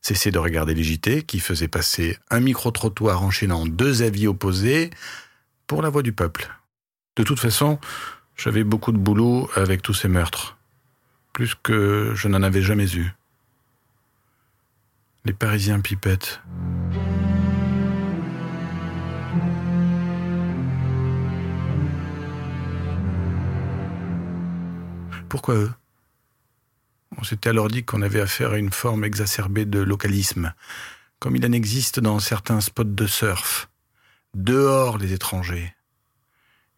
Cessé 0.02 0.32
de 0.32 0.40
regarder 0.40 0.74
les 0.74 0.84
JT 0.84 1.24
qui 1.24 1.40
faisaient 1.40 1.68
passer 1.68 2.18
un 2.30 2.40
micro-trottoir 2.40 3.24
enchaînant 3.24 3.66
deux 3.66 4.04
avis 4.04 4.28
opposés 4.28 4.90
pour 5.66 5.82
la 5.82 5.90
voix 5.90 6.02
du 6.02 6.14
peuple. 6.14 6.50
De 7.18 7.24
toute 7.24 7.40
façon, 7.40 7.80
j'avais 8.36 8.64
beaucoup 8.64 8.92
de 8.92 8.98
boulot 8.98 9.50
avec 9.56 9.82
tous 9.82 9.96
ces 9.96 10.08
meurtres, 10.08 10.56
plus 11.34 11.56
que 11.56 12.14
je 12.14 12.28
n'en 12.28 12.44
avais 12.44 12.62
jamais 12.62 12.96
eu. 12.96 13.12
Les 15.26 15.34
Parisiens 15.34 15.80
pipettes. 15.80 16.40
Pourquoi 25.28 25.56
eux? 25.56 25.72
On 27.18 27.24
s'était 27.24 27.50
alors 27.50 27.68
dit 27.68 27.84
qu'on 27.84 28.04
avait 28.04 28.22
affaire 28.22 28.52
à 28.52 28.58
une 28.60 28.72
forme 28.72 29.04
exacerbée 29.04 29.66
de 29.66 29.80
localisme, 29.80 30.54
comme 31.18 31.36
il 31.36 31.44
en 31.48 31.52
existe 31.52 32.00
dans 32.00 32.20
certains 32.20 32.62
spots 32.62 32.84
de 32.84 33.08
surf. 33.08 33.70
Dehors 34.36 35.00
les 35.00 35.14
étrangers. 35.14 35.74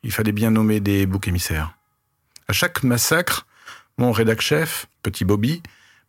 Il 0.03 0.11
fallait 0.11 0.31
bien 0.31 0.51
nommer 0.51 0.79
des 0.79 1.05
boucs 1.05 1.27
émissaires. 1.27 1.73
À 2.47 2.53
chaque 2.53 2.83
massacre, 2.83 3.45
mon 3.97 4.11
rédac-chef, 4.11 4.87
petit 5.03 5.25
Bobby, 5.25 5.61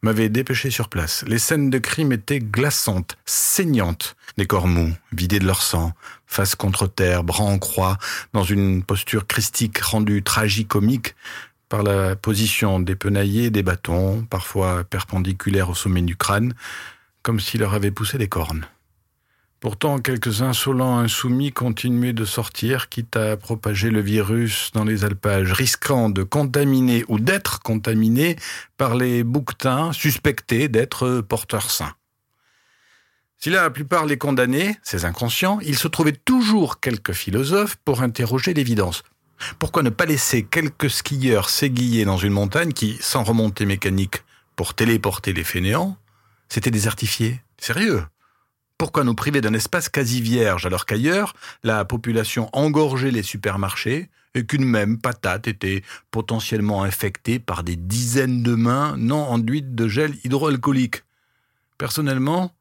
m'avait 0.03 0.29
dépêché 0.29 0.71
sur 0.71 0.89
place. 0.89 1.25
Les 1.27 1.39
scènes 1.39 1.71
de 1.71 1.79
crime 1.79 2.13
étaient 2.13 2.39
glaçantes, 2.39 3.19
saignantes. 3.27 4.17
Des 4.39 4.47
corps 4.47 4.69
mous, 4.69 4.95
vidés 5.13 5.41
de 5.41 5.47
leur 5.47 5.61
sang, 5.61 5.93
face 6.27 6.55
contre 6.55 6.87
terre, 6.87 7.25
bras 7.25 7.45
en 7.45 7.59
croix, 7.59 7.99
dans 8.33 8.45
une 8.45 8.83
posture 8.83 9.27
christique 9.27 9.79
rendue 9.79 10.23
tragicomique 10.23 11.15
par 11.69 11.83
la 11.83 12.17
position 12.17 12.81
des 12.81 12.97
penaillés 12.97 13.51
des 13.51 13.63
bâtons, 13.63 14.25
parfois 14.31 14.85
perpendiculaires 14.85 15.71
au 15.71 15.75
sommet 15.75 16.03
du 16.03 16.17
crâne, 16.17 16.55
comme 17.23 17.41
s'il 17.41 17.61
leur 17.61 17.75
avait 17.75 17.91
poussé 17.91 18.19
des 18.19 18.29
cornes. 18.29 18.67
Pourtant, 19.61 19.99
quelques 19.99 20.41
insolents 20.41 20.99
insoumis 20.99 21.53
continuaient 21.53 22.15
de 22.15 22.25
sortir, 22.25 22.89
quitte 22.89 23.15
à 23.17 23.37
propager 23.37 23.91
le 23.91 24.01
virus 24.01 24.71
dans 24.73 24.85
les 24.85 25.05
alpages, 25.05 25.53
risquant 25.53 26.09
de 26.09 26.23
contaminer 26.23 27.05
ou 27.09 27.19
d'être 27.19 27.61
contaminés 27.61 28.37
par 28.79 28.95
les 28.95 29.23
bouquetins 29.23 29.93
suspectés 29.93 30.69
d'être 30.69 31.21
porteurs 31.21 31.71
sains. 31.71 31.93
Si 33.37 33.51
la 33.51 33.69
plupart 33.69 34.07
les 34.07 34.17
condamnaient, 34.17 34.79
ces 34.83 35.05
inconscients, 35.05 35.61
il 35.61 35.77
se 35.77 35.89
trouvait 35.89 36.13
toujours 36.13 36.81
quelques 36.81 37.13
philosophes 37.13 37.77
pour 37.85 38.01
interroger 38.01 38.55
l'évidence. 38.55 39.03
Pourquoi 39.59 39.83
ne 39.83 39.91
pas 39.91 40.07
laisser 40.07 40.43
quelques 40.43 40.91
skieurs 40.91 41.51
s'aiguiller 41.51 42.07
dans 42.07 42.19
une 42.19 42.33
montagne 42.33 42.73
qui, 42.73 42.97
sans 43.01 43.25
remontée 43.25 43.67
mécanique 43.67 44.25
pour 44.57 44.73
téléporter 44.73 45.35
les 45.35 45.45
fainéants, 45.45 45.99
s'était 46.49 46.71
désertifiée? 46.71 47.43
Sérieux? 47.59 48.05
Pourquoi 48.81 49.05
nous 49.05 49.15
priver 49.15 49.43
d'un 49.43 49.53
espace 49.53 49.91
quasi 49.91 50.23
vierge 50.23 50.65
alors 50.65 50.87
qu'ailleurs, 50.87 51.35
la 51.63 51.85
population 51.85 52.49
engorgeait 52.55 53.11
les 53.11 53.23
supermarchés 53.23 54.09
et 54.35 54.47
qu'une 54.47 54.65
même 54.65 54.99
patate 54.99 55.49
était 55.49 55.83
potentiellement 56.11 56.83
infectée 56.83 57.39
par 57.39 57.63
des 57.63 57.77
dizaines 57.77 58.43
de 58.43 58.55
mains 58.55 58.97
non 58.97 59.23
enduites 59.23 59.75
de 59.75 59.87
gel 59.87 60.15
hydroalcoolique? 60.25 61.05
Personnellement, 61.77 62.55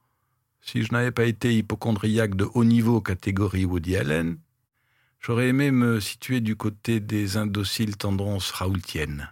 si 0.60 0.84
je 0.84 0.92
n'avais 0.92 1.12
pas 1.12 1.24
été 1.24 1.56
hypochondriaque 1.56 2.36
de 2.36 2.50
haut 2.54 2.66
niveau 2.66 3.00
catégorie 3.00 3.64
Woody 3.64 3.96
Allen, 3.96 4.40
j'aurais 5.22 5.48
aimé 5.48 5.72
me 5.72 6.02
situer 6.02 6.42
du 6.42 6.58
côté 6.58 7.00
des 7.00 7.38
indociles 7.38 7.96
tendances 7.96 8.52
raoultiennes. 8.52 9.30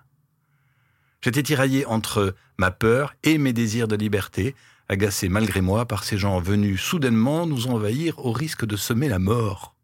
J'étais 1.19 1.43
tiraillé 1.43 1.86
entre 1.86 2.34
ma 2.58 2.71
peur 2.71 3.13
et 3.23 3.38
mes 3.38 3.52
désirs 3.52 3.89
de 3.89 3.97
liberté, 3.97 4.56
agacé 4.89 5.30
malgré 5.30 5.62
moi 5.62 5.86
par 5.86 6.04
ces 6.04 6.17
gens 6.17 6.39
venus 6.39 6.82
soudainement 6.82 7.45
nous 7.45 7.67
envahir 7.67 8.19
au 8.19 8.32
risque 8.32 8.65
de 8.65 8.76
semer 8.76 9.10
la 9.10 9.19
mort. 9.19 9.76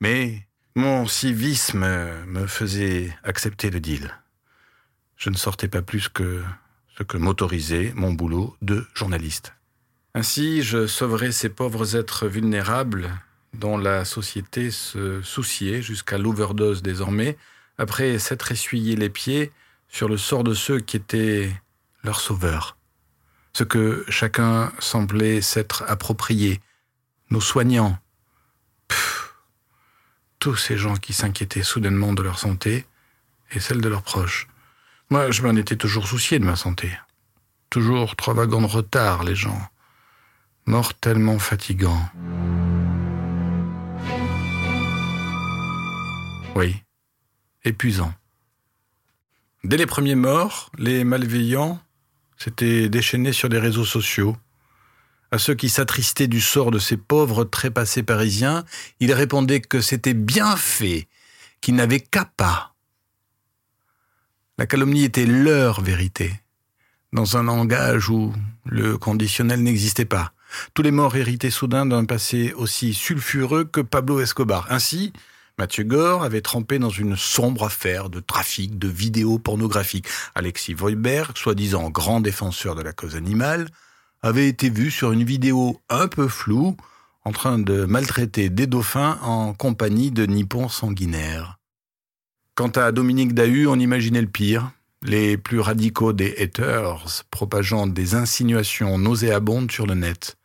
Mais 0.00 0.46
mon 0.74 1.06
civisme 1.06 1.86
me 2.26 2.46
faisait 2.46 3.16
accepter 3.24 3.70
le 3.70 3.80
deal. 3.80 4.12
Je 5.16 5.30
ne 5.30 5.36
sortais 5.36 5.68
pas 5.68 5.82
plus 5.82 6.08
que 6.08 6.42
ce 6.96 7.02
que 7.02 7.16
m'autorisait 7.16 7.92
mon 7.94 8.12
boulot 8.12 8.56
de 8.62 8.86
journaliste. 8.94 9.54
Ainsi, 10.14 10.62
je 10.62 10.86
sauverais 10.86 11.32
ces 11.32 11.48
pauvres 11.48 11.96
êtres 11.96 12.26
vulnérables 12.26 13.10
dont 13.54 13.78
la 13.78 14.04
société 14.04 14.70
se 14.70 15.22
souciait 15.22 15.82
jusqu'à 15.82 16.18
l'overdose 16.18 16.82
désormais, 16.82 17.36
après 17.78 18.18
s'être 18.18 18.52
essuyé 18.52 18.96
les 18.96 19.10
pieds 19.10 19.52
sur 19.88 20.08
le 20.08 20.16
sort 20.16 20.44
de 20.44 20.54
ceux 20.54 20.80
qui 20.80 20.96
étaient 20.96 21.54
leurs 22.02 22.20
sauveurs 22.20 22.75
ce 23.56 23.64
que 23.64 24.04
chacun 24.10 24.70
semblait 24.80 25.40
s'être 25.40 25.82
approprié. 25.88 26.60
Nos 27.30 27.40
soignants. 27.40 27.98
tous 30.38 30.56
ces 30.56 30.76
gens 30.76 30.96
qui 30.96 31.14
s'inquiétaient 31.14 31.62
soudainement 31.62 32.12
de 32.12 32.22
leur 32.22 32.38
santé 32.38 32.84
et 33.52 33.58
celle 33.58 33.80
de 33.80 33.88
leurs 33.88 34.02
proches. 34.02 34.46
Moi, 35.08 35.30
je 35.30 35.40
m'en 35.40 35.56
étais 35.56 35.76
toujours 35.76 36.06
soucié 36.06 36.38
de 36.38 36.44
ma 36.44 36.54
santé. 36.54 36.98
Toujours 37.70 38.14
trois 38.14 38.34
wagons 38.34 38.60
de 38.60 38.66
retard, 38.66 39.24
les 39.24 39.34
gens. 39.34 39.70
Mortellement 40.66 41.38
fatigants. 41.38 42.10
Oui, 46.54 46.76
épuisant. 47.64 48.12
Dès 49.64 49.78
les 49.78 49.86
premiers 49.86 50.14
morts, 50.14 50.70
les 50.76 51.04
malveillants 51.04 51.80
s'étaient 52.36 52.88
déchaînés 52.88 53.32
sur 53.32 53.48
les 53.48 53.58
réseaux 53.58 53.84
sociaux. 53.84 54.36
À 55.30 55.38
ceux 55.38 55.54
qui 55.54 55.68
s'attristaient 55.68 56.28
du 56.28 56.40
sort 56.40 56.70
de 56.70 56.78
ces 56.78 56.96
pauvres 56.96 57.44
trépassés 57.44 58.02
parisiens, 58.02 58.64
ils 59.00 59.12
répondaient 59.12 59.60
que 59.60 59.80
c'était 59.80 60.14
bien 60.14 60.56
fait, 60.56 61.08
qu'ils 61.60 61.74
n'avaient 61.74 62.00
qu'à 62.00 62.24
pas. 62.24 62.74
La 64.58 64.66
calomnie 64.66 65.04
était 65.04 65.26
leur 65.26 65.80
vérité, 65.80 66.40
dans 67.12 67.36
un 67.36 67.42
langage 67.42 68.08
où 68.08 68.32
le 68.64 68.96
conditionnel 68.96 69.62
n'existait 69.62 70.04
pas. 70.04 70.32
Tous 70.74 70.82
les 70.82 70.90
morts 70.92 71.16
héritaient 71.16 71.50
soudain 71.50 71.86
d'un 71.86 72.04
passé 72.04 72.52
aussi 72.54 72.94
sulfureux 72.94 73.64
que 73.64 73.80
Pablo 73.80 74.20
Escobar. 74.20 74.66
Ainsi, 74.70 75.12
Mathieu 75.58 75.84
Gore 75.84 76.22
avait 76.22 76.42
trempé 76.42 76.78
dans 76.78 76.90
une 76.90 77.16
sombre 77.16 77.64
affaire 77.64 78.10
de 78.10 78.20
trafic 78.20 78.78
de 78.78 78.88
vidéos 78.88 79.38
pornographiques. 79.38 80.06
Alexis 80.34 80.74
Voiberg, 80.74 81.34
soi-disant 81.34 81.88
grand 81.88 82.20
défenseur 82.20 82.74
de 82.74 82.82
la 82.82 82.92
cause 82.92 83.16
animale, 83.16 83.68
avait 84.20 84.48
été 84.48 84.68
vu 84.68 84.90
sur 84.90 85.12
une 85.12 85.24
vidéo 85.24 85.80
un 85.88 86.08
peu 86.08 86.28
floue 86.28 86.76
en 87.24 87.32
train 87.32 87.58
de 87.58 87.86
maltraiter 87.86 88.50
des 88.50 88.66
dauphins 88.66 89.18
en 89.22 89.54
compagnie 89.54 90.10
de 90.10 90.26
nippons 90.26 90.68
sanguinaires. 90.68 91.58
Quant 92.54 92.68
à 92.68 92.92
Dominique 92.92 93.32
Dahu, 93.32 93.66
on 93.66 93.78
imaginait 93.78 94.20
le 94.20 94.28
pire. 94.28 94.72
Les 95.02 95.38
plus 95.38 95.60
radicaux 95.60 96.12
des 96.12 96.34
haters 96.38 97.24
propageant 97.30 97.86
des 97.86 98.14
insinuations 98.14 98.98
nauséabondes 98.98 99.70
sur 99.70 99.86
le 99.86 99.94
net 99.94 100.36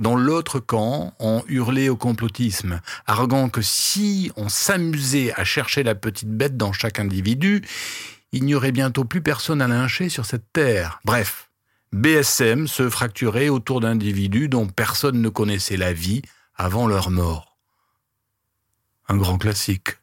dans 0.00 0.16
l'autre 0.16 0.58
camp, 0.58 1.14
on 1.20 1.44
hurlait 1.46 1.90
au 1.90 1.96
complotisme, 1.96 2.80
arrogant 3.06 3.48
que 3.50 3.62
si 3.62 4.32
on 4.36 4.48
s'amusait 4.48 5.32
à 5.34 5.44
chercher 5.44 5.82
la 5.82 5.94
petite 5.94 6.30
bête 6.30 6.56
dans 6.56 6.72
chaque 6.72 6.98
individu, 6.98 7.62
il 8.32 8.44
n'y 8.44 8.54
aurait 8.54 8.72
bientôt 8.72 9.04
plus 9.04 9.20
personne 9.20 9.60
à 9.60 9.68
lyncher 9.68 10.08
sur 10.08 10.24
cette 10.24 10.52
terre. 10.52 11.00
Bref, 11.04 11.50
BSM 11.92 12.66
se 12.66 12.88
fracturait 12.88 13.50
autour 13.50 13.80
d'individus 13.80 14.48
dont 14.48 14.66
personne 14.66 15.20
ne 15.20 15.28
connaissait 15.28 15.76
la 15.76 15.92
vie 15.92 16.22
avant 16.54 16.86
leur 16.86 17.10
mort. 17.10 17.58
Un 19.08 19.16
grand 19.16 19.38
classique. 19.38 19.98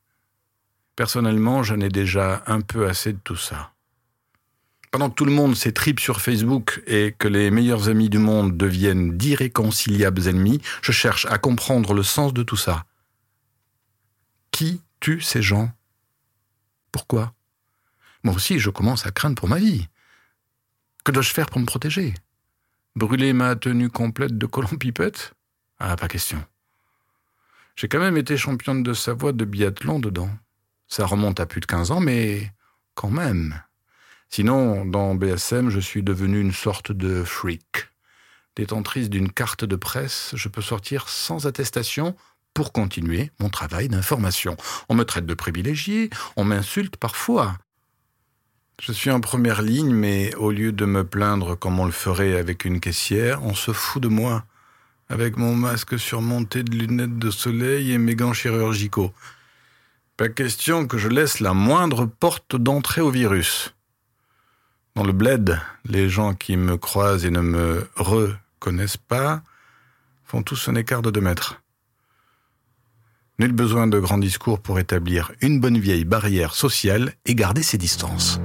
Personnellement, 0.95 1.63
j'en 1.63 1.79
ai 1.79 1.89
déjà 1.89 2.43
un 2.45 2.61
peu 2.61 2.87
assez 2.87 3.13
de 3.13 3.19
tout 3.23 3.35
ça. 3.35 3.71
Pendant 4.91 5.09
que 5.09 5.15
tout 5.15 5.25
le 5.25 5.31
monde 5.31 5.55
s'étripe 5.55 5.99
sur 5.99 6.21
Facebook 6.21 6.81
et 6.87 7.13
que 7.17 7.27
les 7.27 7.51
meilleurs 7.51 7.89
amis 7.89 8.09
du 8.09 8.19
monde 8.19 8.55
deviennent 8.55 9.17
d'irréconciliables 9.17 10.27
ennemis, 10.27 10.61
je 10.81 10.91
cherche 10.91 11.25
à 11.25 11.37
comprendre 11.37 11.93
le 11.93 12.03
sens 12.03 12.33
de 12.33 12.43
tout 12.43 12.55
ça. 12.55 12.85
Qui 14.51 14.81
tue 14.99 15.21
ces 15.21 15.41
gens? 15.41 15.71
Pourquoi? 16.91 17.33
Moi 18.23 18.33
aussi, 18.33 18.59
je 18.59 18.69
commence 18.69 19.05
à 19.05 19.11
craindre 19.11 19.35
pour 19.35 19.49
ma 19.49 19.57
vie. 19.57 19.87
Que 21.03 21.11
dois-je 21.11 21.33
faire 21.33 21.47
pour 21.47 21.59
me 21.59 21.65
protéger? 21.65 22.13
Brûler 22.95 23.33
ma 23.33 23.55
tenue 23.55 23.89
complète 23.89 24.37
de 24.37 24.45
colon 24.45 24.77
pipette 24.79 25.33
Ah, 25.79 25.95
pas 25.95 26.07
question. 26.07 26.43
J'ai 27.75 27.87
quand 27.87 27.99
même 27.99 28.17
été 28.17 28.37
championne 28.37 28.81
de 28.81 28.93
Savoie 28.93 29.33
de 29.33 29.45
biathlon 29.45 29.99
dedans. 29.99 30.31
Ça 30.87 31.05
remonte 31.05 31.39
à 31.39 31.45
plus 31.45 31.61
de 31.61 31.67
15 31.67 31.91
ans, 31.91 31.99
mais 31.99 32.51
quand 32.95 33.11
même. 33.11 33.61
Sinon, 34.29 34.85
dans 34.85 35.15
BSM, 35.15 35.69
je 35.69 35.79
suis 35.79 36.03
devenu 36.03 36.39
une 36.39 36.51
sorte 36.51 36.91
de 36.91 37.23
freak. 37.23 37.89
Détentrice 38.55 39.09
d'une 39.09 39.31
carte 39.31 39.65
de 39.65 39.75
presse, 39.75 40.31
je 40.33 40.49
peux 40.49 40.61
sortir 40.61 41.09
sans 41.09 41.45
attestation 41.47 42.15
pour 42.53 42.71
continuer 42.71 43.31
mon 43.39 43.49
travail 43.49 43.87
d'information. 43.87 44.57
On 44.89 44.95
me 44.95 45.03
traite 45.03 45.27
de 45.27 45.33
privilégié, 45.35 46.09
on 46.35 46.43
m'insulte 46.43 46.97
parfois. 46.97 47.55
Je 48.81 48.91
suis 48.91 49.11
en 49.11 49.21
première 49.21 49.61
ligne, 49.61 49.93
mais 49.93 50.35
au 50.35 50.51
lieu 50.51 50.71
de 50.71 50.85
me 50.85 51.03
plaindre 51.03 51.57
comme 51.57 51.79
on 51.79 51.85
le 51.85 51.91
ferait 51.91 52.37
avec 52.37 52.65
une 52.65 52.79
caissière, 52.79 53.43
on 53.43 53.53
se 53.53 53.71
fout 53.71 54.01
de 54.01 54.07
moi, 54.07 54.43
avec 55.09 55.37
mon 55.37 55.55
masque 55.55 55.99
surmonté 55.99 56.63
de 56.63 56.75
lunettes 56.75 57.17
de 57.17 57.31
soleil 57.31 57.91
et 57.91 57.97
mes 57.97 58.15
gants 58.15 58.33
chirurgicaux. 58.33 59.13
Pas 60.15 60.29
question 60.29 60.87
que 60.87 60.97
je 60.97 61.09
laisse 61.09 61.39
la 61.39 61.53
moindre 61.53 62.05
porte 62.05 62.55
d'entrée 62.55 63.01
au 63.01 63.11
virus. 63.11 63.75
Dans 64.97 65.03
le 65.03 65.13
bled, 65.13 65.59
les 65.85 66.09
gens 66.09 66.33
qui 66.33 66.57
me 66.57 66.75
croisent 66.75 67.23
et 67.23 67.29
ne 67.29 67.41
me 67.41 67.87
reconnaissent 67.97 68.97
pas 68.97 69.43
font 70.25 70.41
tous 70.41 70.69
un 70.69 70.73
écart 70.73 71.03
de 71.03 71.11
deux 71.11 71.21
mètres. 71.21 71.61
Nul 73.37 73.51
besoin 73.51 73.85
de 73.85 73.99
grands 73.99 74.17
discours 74.17 74.59
pour 74.59 74.79
établir 74.79 75.33
une 75.41 75.59
bonne 75.59 75.77
vieille 75.77 76.03
barrière 76.03 76.55
sociale 76.55 77.13
et 77.27 77.35
garder 77.35 77.61
ses 77.61 77.77
distances. 77.77 78.39